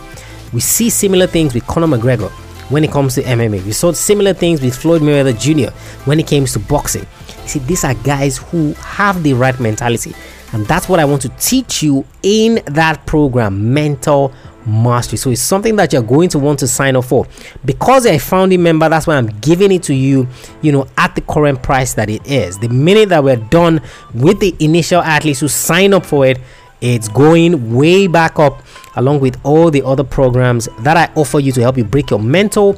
We 0.51 0.59
see 0.59 0.89
similar 0.89 1.27
things 1.27 1.53
with 1.53 1.65
Conor 1.67 1.87
McGregor 1.87 2.29
when 2.69 2.83
it 2.83 2.91
comes 2.91 3.15
to 3.15 3.23
MMA. 3.23 3.63
We 3.65 3.71
saw 3.71 3.91
similar 3.93 4.33
things 4.33 4.61
with 4.61 4.75
Floyd 4.75 5.01
Mayweather 5.01 5.39
Jr. 5.39 5.73
when 6.05 6.19
it 6.19 6.27
comes 6.27 6.53
to 6.53 6.59
boxing. 6.59 7.05
You 7.43 7.47
see, 7.47 7.59
these 7.59 7.83
are 7.83 7.93
guys 7.95 8.37
who 8.37 8.73
have 8.73 9.23
the 9.23 9.33
right 9.33 9.57
mentality. 9.59 10.13
And 10.51 10.65
that's 10.65 10.89
what 10.89 10.99
I 10.99 11.05
want 11.05 11.21
to 11.23 11.29
teach 11.39 11.83
you 11.83 12.05
in 12.23 12.61
that 12.65 13.05
program, 13.05 13.73
Mental 13.73 14.33
mastery. 14.65 15.17
So 15.17 15.31
it's 15.31 15.41
something 15.41 15.75
that 15.77 15.93
you're 15.93 16.01
going 16.01 16.29
to 16.29 16.39
want 16.39 16.59
to 16.59 16.67
sign 16.67 16.95
up 16.95 17.05
for. 17.05 17.25
Because 17.65 18.05
you're 18.05 18.15
a 18.15 18.19
founding 18.19 18.63
member, 18.63 18.89
that's 18.89 19.07
why 19.07 19.15
I'm 19.17 19.27
giving 19.39 19.71
it 19.71 19.83
to 19.83 19.93
you, 19.93 20.27
you 20.61 20.71
know, 20.71 20.87
at 20.97 21.15
the 21.15 21.21
current 21.21 21.63
price 21.63 21.93
that 21.95 22.09
it 22.09 22.25
is. 22.27 22.59
The 22.59 22.69
minute 22.69 23.09
that 23.09 23.23
we're 23.23 23.35
done 23.35 23.81
with 24.13 24.39
the 24.39 24.55
initial 24.59 25.01
athletes 25.01 25.39
who 25.39 25.47
sign 25.47 25.93
up 25.93 26.05
for 26.05 26.25
it, 26.25 26.39
it's 26.81 27.07
going 27.09 27.75
way 27.75 28.07
back 28.07 28.39
up 28.39 28.61
along 28.95 29.19
with 29.19 29.39
all 29.43 29.69
the 29.69 29.81
other 29.83 30.03
programs 30.03 30.69
that 30.79 30.97
I 30.97 31.11
offer 31.19 31.39
you 31.39 31.51
to 31.53 31.61
help 31.61 31.77
you 31.77 31.83
break 31.83 32.09
your 32.09 32.19
mental 32.19 32.77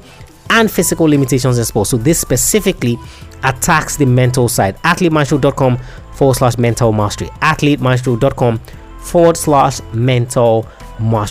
and 0.50 0.70
physical 0.70 1.08
limitations 1.08 1.58
in 1.58 1.66
sports. 1.66 1.92
So 1.92 1.98
this 1.98 2.20
specifically 2.20 2.98
attacks 3.44 3.98
the 3.98 4.06
mental 4.06 4.50
side. 4.50 4.76
AthleteMaestro.com 4.78 5.78
forward 6.14 6.36
slash 6.36 6.58
mental 6.58 6.92
mastery. 6.92 7.28
AthleteMaestro.com 7.42 8.60
forward 9.00 9.38
slash 9.38 9.82
mental 9.94 10.64
mastery. 10.64 10.81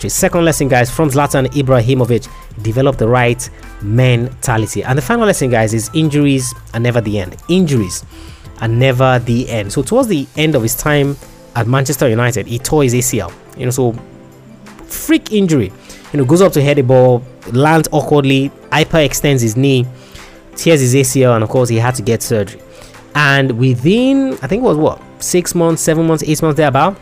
Second 0.08 0.44
lesson, 0.44 0.68
guys, 0.68 0.90
from 0.90 1.10
Zlatan 1.10 1.46
Ibrahimovic, 1.46 2.28
develop 2.62 2.96
the 2.98 3.08
right 3.08 3.48
mentality. 3.82 4.82
And 4.82 4.98
the 4.98 5.02
final 5.02 5.26
lesson, 5.26 5.50
guys, 5.50 5.72
is 5.74 5.90
injuries 5.94 6.52
are 6.74 6.80
never 6.80 7.00
the 7.00 7.18
end. 7.18 7.36
Injuries 7.48 8.04
are 8.60 8.68
never 8.68 9.18
the 9.20 9.48
end. 9.48 9.72
So 9.72 9.82
towards 9.82 10.08
the 10.08 10.26
end 10.36 10.54
of 10.54 10.62
his 10.62 10.74
time 10.76 11.16
at 11.56 11.66
Manchester 11.66 12.08
United, 12.08 12.46
he 12.46 12.58
tore 12.58 12.82
his 12.82 12.94
ACL. 12.94 13.32
You 13.56 13.64
know, 13.64 13.70
so 13.70 13.92
freak 14.84 15.32
injury. 15.32 15.72
You 16.12 16.18
know, 16.18 16.24
goes 16.24 16.42
up 16.42 16.52
to 16.52 16.62
head 16.62 16.76
the 16.76 16.82
ball, 16.82 17.22
lands 17.52 17.88
awkwardly, 17.92 18.50
hyperextends 18.70 19.40
his 19.40 19.56
knee, 19.56 19.86
tears 20.56 20.80
his 20.80 20.94
ACL, 20.94 21.34
and 21.34 21.44
of 21.44 21.50
course 21.50 21.68
he 21.68 21.76
had 21.76 21.94
to 21.94 22.02
get 22.02 22.22
surgery. 22.22 22.60
And 23.14 23.58
within, 23.58 24.34
I 24.34 24.46
think 24.46 24.62
it 24.62 24.66
was 24.66 24.76
what, 24.76 25.00
six 25.20 25.54
months, 25.54 25.82
seven 25.82 26.06
months, 26.06 26.22
eight 26.24 26.42
months 26.42 26.56
thereabout, 26.56 26.96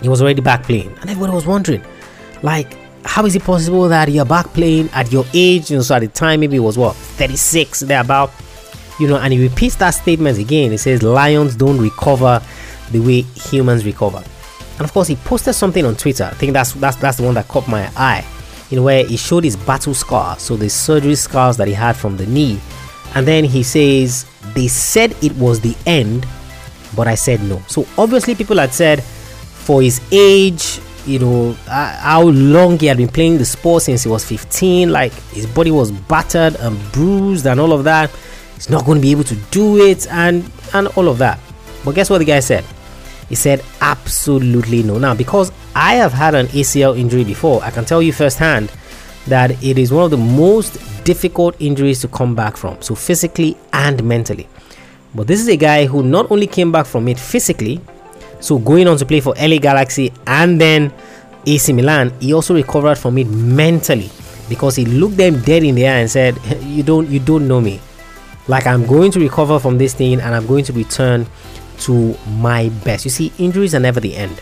he 0.00 0.08
was 0.08 0.22
already 0.22 0.40
back 0.40 0.64
playing. 0.64 0.88
And 1.00 1.10
everybody 1.10 1.32
was 1.32 1.46
wondering, 1.46 1.82
like, 2.42 2.76
how 3.04 3.24
is 3.26 3.34
it 3.34 3.42
possible 3.42 3.88
that 3.88 4.10
you're 4.10 4.24
back 4.24 4.46
playing 4.46 4.88
at 4.90 5.10
your 5.12 5.24
age? 5.32 5.70
You 5.70 5.76
know, 5.76 5.82
so 5.82 5.94
at 5.94 6.00
the 6.00 6.08
time, 6.08 6.40
maybe 6.40 6.56
it 6.56 6.60
was 6.60 6.76
what, 6.76 6.94
36, 6.94 7.80
thereabout. 7.80 8.30
You 9.00 9.08
know, 9.08 9.16
and 9.16 9.32
he 9.32 9.42
repeats 9.42 9.76
that 9.76 9.90
statement 9.90 10.38
again. 10.38 10.72
He 10.72 10.76
says, 10.76 11.02
Lions 11.02 11.54
don't 11.54 11.80
recover 11.80 12.42
the 12.90 13.00
way 13.00 13.22
humans 13.22 13.84
recover. 13.84 14.22
And 14.78 14.84
of 14.84 14.92
course, 14.92 15.08
he 15.08 15.16
posted 15.16 15.54
something 15.54 15.84
on 15.84 15.96
Twitter. 15.96 16.24
I 16.24 16.34
think 16.34 16.52
that's 16.52 16.72
that's 16.74 16.96
that's 16.96 17.16
the 17.16 17.24
one 17.24 17.34
that 17.34 17.48
caught 17.48 17.68
my 17.68 17.90
eye. 17.96 18.24
In 18.70 18.82
where 18.82 19.04
he 19.04 19.16
showed 19.16 19.44
his 19.44 19.56
battle 19.56 19.94
scars, 19.94 20.42
so 20.42 20.54
the 20.56 20.68
surgery 20.68 21.14
scars 21.14 21.56
that 21.56 21.68
he 21.68 21.74
had 21.74 21.96
from 21.96 22.16
the 22.16 22.26
knee. 22.26 22.60
And 23.14 23.26
then 23.26 23.44
he 23.44 23.62
says, 23.62 24.26
They 24.54 24.68
said 24.68 25.16
it 25.22 25.32
was 25.36 25.60
the 25.60 25.74
end, 25.86 26.26
but 26.94 27.08
I 27.08 27.14
said 27.14 27.42
no. 27.42 27.60
So 27.66 27.86
obviously, 27.96 28.34
people 28.34 28.58
had 28.58 28.72
said, 28.72 29.02
for 29.68 29.82
his 29.82 30.00
age, 30.10 30.80
you 31.04 31.18
know, 31.18 31.54
uh, 31.68 31.94
how 31.98 32.22
long 32.22 32.78
he 32.78 32.86
had 32.86 32.96
been 32.96 33.06
playing 33.06 33.36
the 33.36 33.44
sport 33.44 33.82
since 33.82 34.02
he 34.02 34.08
was 34.08 34.24
15. 34.24 34.90
Like 34.90 35.12
his 35.34 35.44
body 35.46 35.70
was 35.70 35.90
battered 35.92 36.56
and 36.56 36.74
bruised 36.90 37.46
and 37.46 37.60
all 37.60 37.74
of 37.74 37.84
that. 37.84 38.08
He's 38.54 38.70
not 38.70 38.86
going 38.86 38.96
to 38.96 39.02
be 39.02 39.10
able 39.10 39.24
to 39.24 39.34
do 39.50 39.76
it 39.76 40.06
and 40.10 40.50
and 40.72 40.88
all 40.96 41.06
of 41.06 41.18
that. 41.18 41.38
But 41.84 41.96
guess 41.96 42.08
what 42.08 42.16
the 42.16 42.24
guy 42.24 42.40
said? 42.40 42.64
He 43.28 43.34
said 43.34 43.62
absolutely 43.82 44.82
no. 44.82 44.96
Now, 44.96 45.14
because 45.14 45.52
I 45.74 45.96
have 45.96 46.14
had 46.14 46.34
an 46.34 46.46
ACL 46.46 46.98
injury 46.98 47.24
before, 47.24 47.62
I 47.62 47.70
can 47.70 47.84
tell 47.84 48.00
you 48.00 48.14
firsthand 48.14 48.72
that 49.26 49.62
it 49.62 49.76
is 49.76 49.92
one 49.92 50.04
of 50.04 50.10
the 50.10 50.16
most 50.16 50.80
difficult 51.04 51.54
injuries 51.60 52.00
to 52.00 52.08
come 52.08 52.34
back 52.34 52.56
from, 52.56 52.80
so 52.80 52.94
physically 52.94 53.54
and 53.74 54.02
mentally. 54.02 54.48
But 55.14 55.26
this 55.26 55.42
is 55.42 55.48
a 55.48 55.58
guy 55.58 55.84
who 55.84 56.02
not 56.02 56.30
only 56.30 56.46
came 56.46 56.72
back 56.72 56.86
from 56.86 57.06
it 57.06 57.18
physically, 57.18 57.82
so 58.40 58.58
going 58.58 58.86
on 58.88 58.96
to 58.98 59.06
play 59.06 59.20
for 59.20 59.34
LA 59.34 59.58
Galaxy 59.58 60.12
and 60.26 60.60
then 60.60 60.92
AC 61.46 61.72
Milan, 61.72 62.12
he 62.20 62.32
also 62.32 62.54
recovered 62.54 62.96
from 62.98 63.18
it 63.18 63.26
mentally 63.26 64.10
because 64.48 64.76
he 64.76 64.84
looked 64.84 65.16
them 65.16 65.40
dead 65.42 65.62
in 65.62 65.74
the 65.74 65.86
eye 65.86 65.98
and 65.98 66.10
said, 66.10 66.38
"You 66.62 66.82
don't, 66.82 67.08
you 67.08 67.20
don't 67.20 67.48
know 67.48 67.60
me. 67.60 67.80
Like 68.46 68.66
I'm 68.66 68.86
going 68.86 69.10
to 69.12 69.20
recover 69.20 69.58
from 69.58 69.78
this 69.78 69.94
thing 69.94 70.20
and 70.20 70.34
I'm 70.34 70.46
going 70.46 70.64
to 70.64 70.72
return 70.72 71.26
to 71.80 72.16
my 72.28 72.68
best." 72.84 73.04
You 73.04 73.10
see, 73.10 73.32
injuries 73.38 73.74
are 73.74 73.80
never 73.80 74.00
the 74.00 74.14
end. 74.14 74.40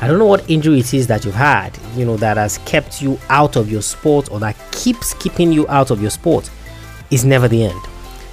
I 0.00 0.06
don't 0.06 0.18
know 0.18 0.26
what 0.26 0.48
injury 0.50 0.80
it 0.80 0.92
is 0.92 1.06
that 1.06 1.24
you've 1.24 1.34
had, 1.34 1.76
you 1.94 2.04
know, 2.04 2.18
that 2.18 2.36
has 2.36 2.58
kept 2.58 3.00
you 3.00 3.18
out 3.30 3.56
of 3.56 3.70
your 3.70 3.80
sport 3.80 4.30
or 4.30 4.38
that 4.40 4.54
keeps 4.70 5.14
keeping 5.14 5.52
you 5.52 5.66
out 5.68 5.90
of 5.90 6.02
your 6.02 6.10
sport. 6.10 6.50
Is 7.10 7.24
never 7.24 7.48
the 7.48 7.64
end. 7.64 7.80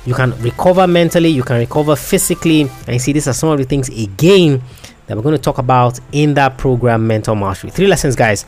You 0.06 0.14
can 0.14 0.32
recover 0.42 0.88
mentally, 0.88 1.30
you 1.30 1.44
can 1.44 1.60
recover 1.60 1.96
physically, 1.96 2.62
and 2.62 2.88
you 2.90 3.00
see, 3.00 3.14
these 3.14 3.28
are 3.28 3.34
some 3.34 3.50
of 3.50 3.60
the 3.60 3.64
things 3.64 3.88
again 3.88 4.62
that 5.08 5.16
we're 5.18 5.24
going 5.24 5.36
to 5.36 5.42
talk 5.42 5.58
about 5.58 6.00
in 6.12 6.34
that 6.36 6.58
program, 6.58 7.06
Mental 7.08 7.36
Mastery. 7.36 7.70
Three 7.70 7.88
lessons, 7.88 8.16
guys, 8.16 8.46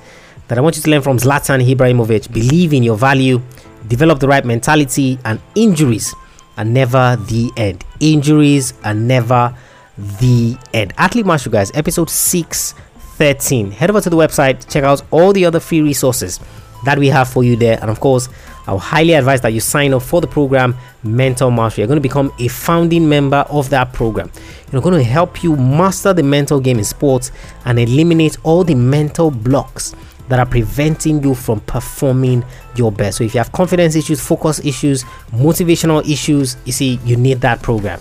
that 0.48 0.58
I 0.58 0.62
want 0.62 0.76
you 0.76 0.82
to 0.84 0.90
learn 0.90 1.02
from 1.02 1.18
Zlatan 1.18 1.66
Ibrahimovic. 1.66 2.32
Believe 2.32 2.74
in 2.74 2.84
your 2.84 2.98
value, 2.98 3.42
develop 3.88 4.20
the 4.20 4.28
right 4.28 4.46
mentality, 4.46 5.20
and 5.26 5.40
injuries 5.56 6.14
are 6.58 6.66
never 6.66 7.18
the 7.28 7.52
end. 7.58 7.84
Injuries 8.00 8.74
are 8.84 8.94
never 8.94 9.56
the 9.98 10.58
end. 10.74 10.94
Athlete 10.98 11.26
Maestro, 11.26 11.52
guys, 11.52 11.72
episode 11.76 12.10
613. 12.10 13.72
Head 13.72 13.90
over 13.90 14.02
to 14.02 14.10
the 14.10 14.18
website, 14.18 14.70
check 14.72 14.84
out 14.84 15.02
all 15.12 15.34
the 15.34 15.46
other 15.46 15.60
free 15.60 15.82
resources 15.82 16.40
that 16.86 17.00
we 17.00 17.08
have 17.08 17.28
for 17.28 17.44
you 17.44 17.56
there. 17.56 17.80
And 17.82 17.90
of 17.90 18.00
course, 18.00 18.30
I 18.68 18.74
would 18.74 18.80
highly 18.80 19.14
advise 19.14 19.42
that 19.42 19.54
you 19.54 19.60
sign 19.60 19.94
up 19.94 20.02
for 20.02 20.22
the 20.22 20.28
program 20.28 20.76
Mental 21.04 21.52
Mastery. 21.52 21.82
You're 21.82 21.88
going 21.88 21.98
to 21.98 22.02
become 22.02 22.32
a 22.40 22.48
founding 22.48 23.08
member 23.08 23.46
of 23.50 23.70
that 23.70 23.94
program. 23.94 24.32
You're 24.72 24.82
going 24.82 24.98
to 24.98 25.04
help 25.04 25.44
you 25.44 25.56
master 25.56 26.14
the 26.14 26.24
mental 26.24 26.60
game 26.60 26.80
in 26.80 26.84
sports 26.84 27.32
and 27.66 27.80
eliminate 27.80 28.38
all 28.44 28.64
the 28.64 28.76
mental 28.76 29.32
blocks 29.32 29.94
that 30.30 30.40
are 30.40 30.46
preventing 30.46 31.22
you 31.24 31.36
from 31.36 31.60
performing 31.62 32.44
your 32.76 32.92
best. 32.92 33.20
So 33.20 33.24
if 33.24 33.34
you 33.36 33.38
have 33.40 33.52
confidence 33.52 33.96
issues, 33.96 34.20
focus 34.20 34.60
issues, 34.66 35.04
motivational 35.32 36.08
issues, 36.10 36.58
you 36.66 36.72
see, 36.72 37.00
you 37.06 37.16
need 37.16 37.42
that 37.42 37.62
program. 37.62 38.00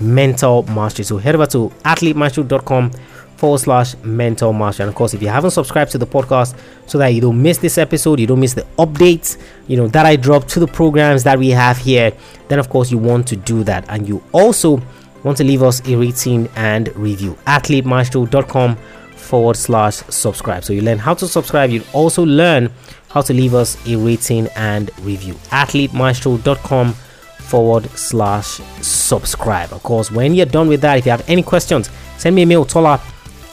Mental 0.00 0.62
Mastery. 0.64 1.04
So 1.04 1.18
head 1.18 1.34
over 1.34 1.46
to 1.46 1.70
athletemaestro.com 1.84 2.92
forward 3.36 3.58
slash 3.58 3.94
mental 4.02 4.52
mastery. 4.52 4.84
And 4.84 4.88
of 4.88 4.94
course, 4.94 5.14
if 5.14 5.22
you 5.22 5.28
haven't 5.28 5.50
subscribed 5.50 5.92
to 5.92 5.98
the 5.98 6.06
podcast 6.06 6.58
so 6.86 6.98
that 6.98 7.08
you 7.08 7.20
don't 7.20 7.40
miss 7.40 7.58
this 7.58 7.78
episode, 7.78 8.18
you 8.18 8.26
don't 8.26 8.40
miss 8.40 8.54
the 8.54 8.66
updates, 8.78 9.38
you 9.68 9.76
know, 9.76 9.88
that 9.88 10.06
I 10.06 10.16
drop 10.16 10.46
to 10.48 10.60
the 10.60 10.66
programs 10.66 11.22
that 11.24 11.38
we 11.38 11.50
have 11.50 11.76
here, 11.76 12.12
then 12.48 12.58
of 12.58 12.68
course 12.68 12.90
you 12.90 12.98
want 12.98 13.28
to 13.28 13.36
do 13.36 13.62
that. 13.64 13.84
And 13.88 14.08
you 14.08 14.22
also 14.32 14.82
want 15.22 15.36
to 15.38 15.44
leave 15.44 15.62
us 15.62 15.86
a 15.86 15.96
rating 15.96 16.48
and 16.56 16.94
review. 16.96 17.36
AthleteMaestro.com 17.46 18.76
forward 19.16 19.56
slash 19.56 19.96
subscribe. 20.08 20.64
So 20.64 20.72
you 20.72 20.82
learn 20.82 20.98
how 20.98 21.14
to 21.14 21.26
subscribe. 21.26 21.70
You 21.70 21.82
also 21.92 22.24
learn 22.24 22.70
how 23.10 23.22
to 23.22 23.32
leave 23.32 23.54
us 23.54 23.76
a 23.86 23.96
rating 23.96 24.48
and 24.56 24.90
review. 25.00 25.34
AthleteMaestro.com 25.50 26.92
forward 26.92 27.90
slash 27.90 28.60
subscribe. 28.82 29.72
Of 29.72 29.82
course, 29.82 30.10
when 30.10 30.34
you're 30.34 30.46
done 30.46 30.68
with 30.68 30.80
that, 30.80 30.98
if 30.98 31.06
you 31.06 31.10
have 31.10 31.28
any 31.28 31.42
questions, 31.42 31.90
send 32.18 32.34
me 32.34 32.42
a 32.42 32.46
mail, 32.46 32.64
Tola 32.64 33.00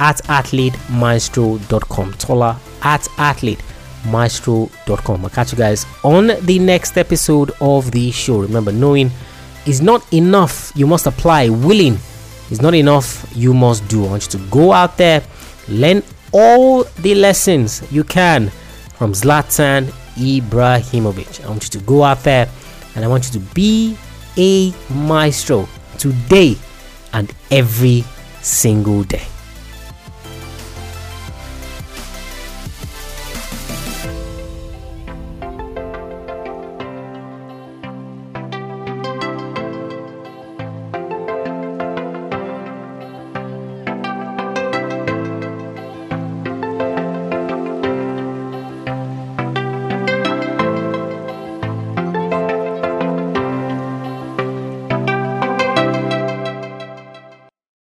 at 0.03 0.17
athletemaestro.com. 0.25 2.13
Tola 2.15 2.59
at 2.81 3.01
athletemaestro.com. 3.01 5.23
I'll 5.23 5.29
catch 5.29 5.53
you 5.53 5.57
guys 5.57 5.85
on 6.03 6.27
the 6.41 6.59
next 6.59 6.97
episode 6.97 7.51
of 7.61 7.89
the 7.91 8.11
show. 8.11 8.41
Remember, 8.41 8.73
knowing 8.73 9.09
is 9.65 9.81
not 9.81 10.05
enough. 10.13 10.73
You 10.75 10.87
must 10.87 11.07
apply. 11.07 11.47
Willing 11.47 11.97
is 12.51 12.61
not 12.61 12.75
enough. 12.75 13.25
You 13.33 13.53
must 13.53 13.87
do. 13.87 14.03
I 14.05 14.09
want 14.09 14.25
you 14.25 14.31
to 14.39 14.45
go 14.49 14.73
out 14.73 14.97
there, 14.97 15.23
learn 15.69 16.03
all 16.33 16.83
the 16.99 17.15
lessons 17.15 17.81
you 17.89 18.03
can 18.03 18.49
from 18.97 19.13
Zlatan 19.13 19.85
Ibrahimovic. 20.15 21.45
I 21.45 21.47
want 21.47 21.63
you 21.63 21.69
to 21.79 21.85
go 21.85 22.03
out 22.03 22.23
there 22.23 22.49
and 22.95 23.05
I 23.05 23.07
want 23.07 23.27
you 23.27 23.31
to 23.39 23.45
be 23.55 23.97
a 24.37 24.73
maestro 24.93 25.69
today 25.97 26.57
and 27.13 27.33
every 27.49 28.03
single 28.41 29.03
day. 29.03 29.23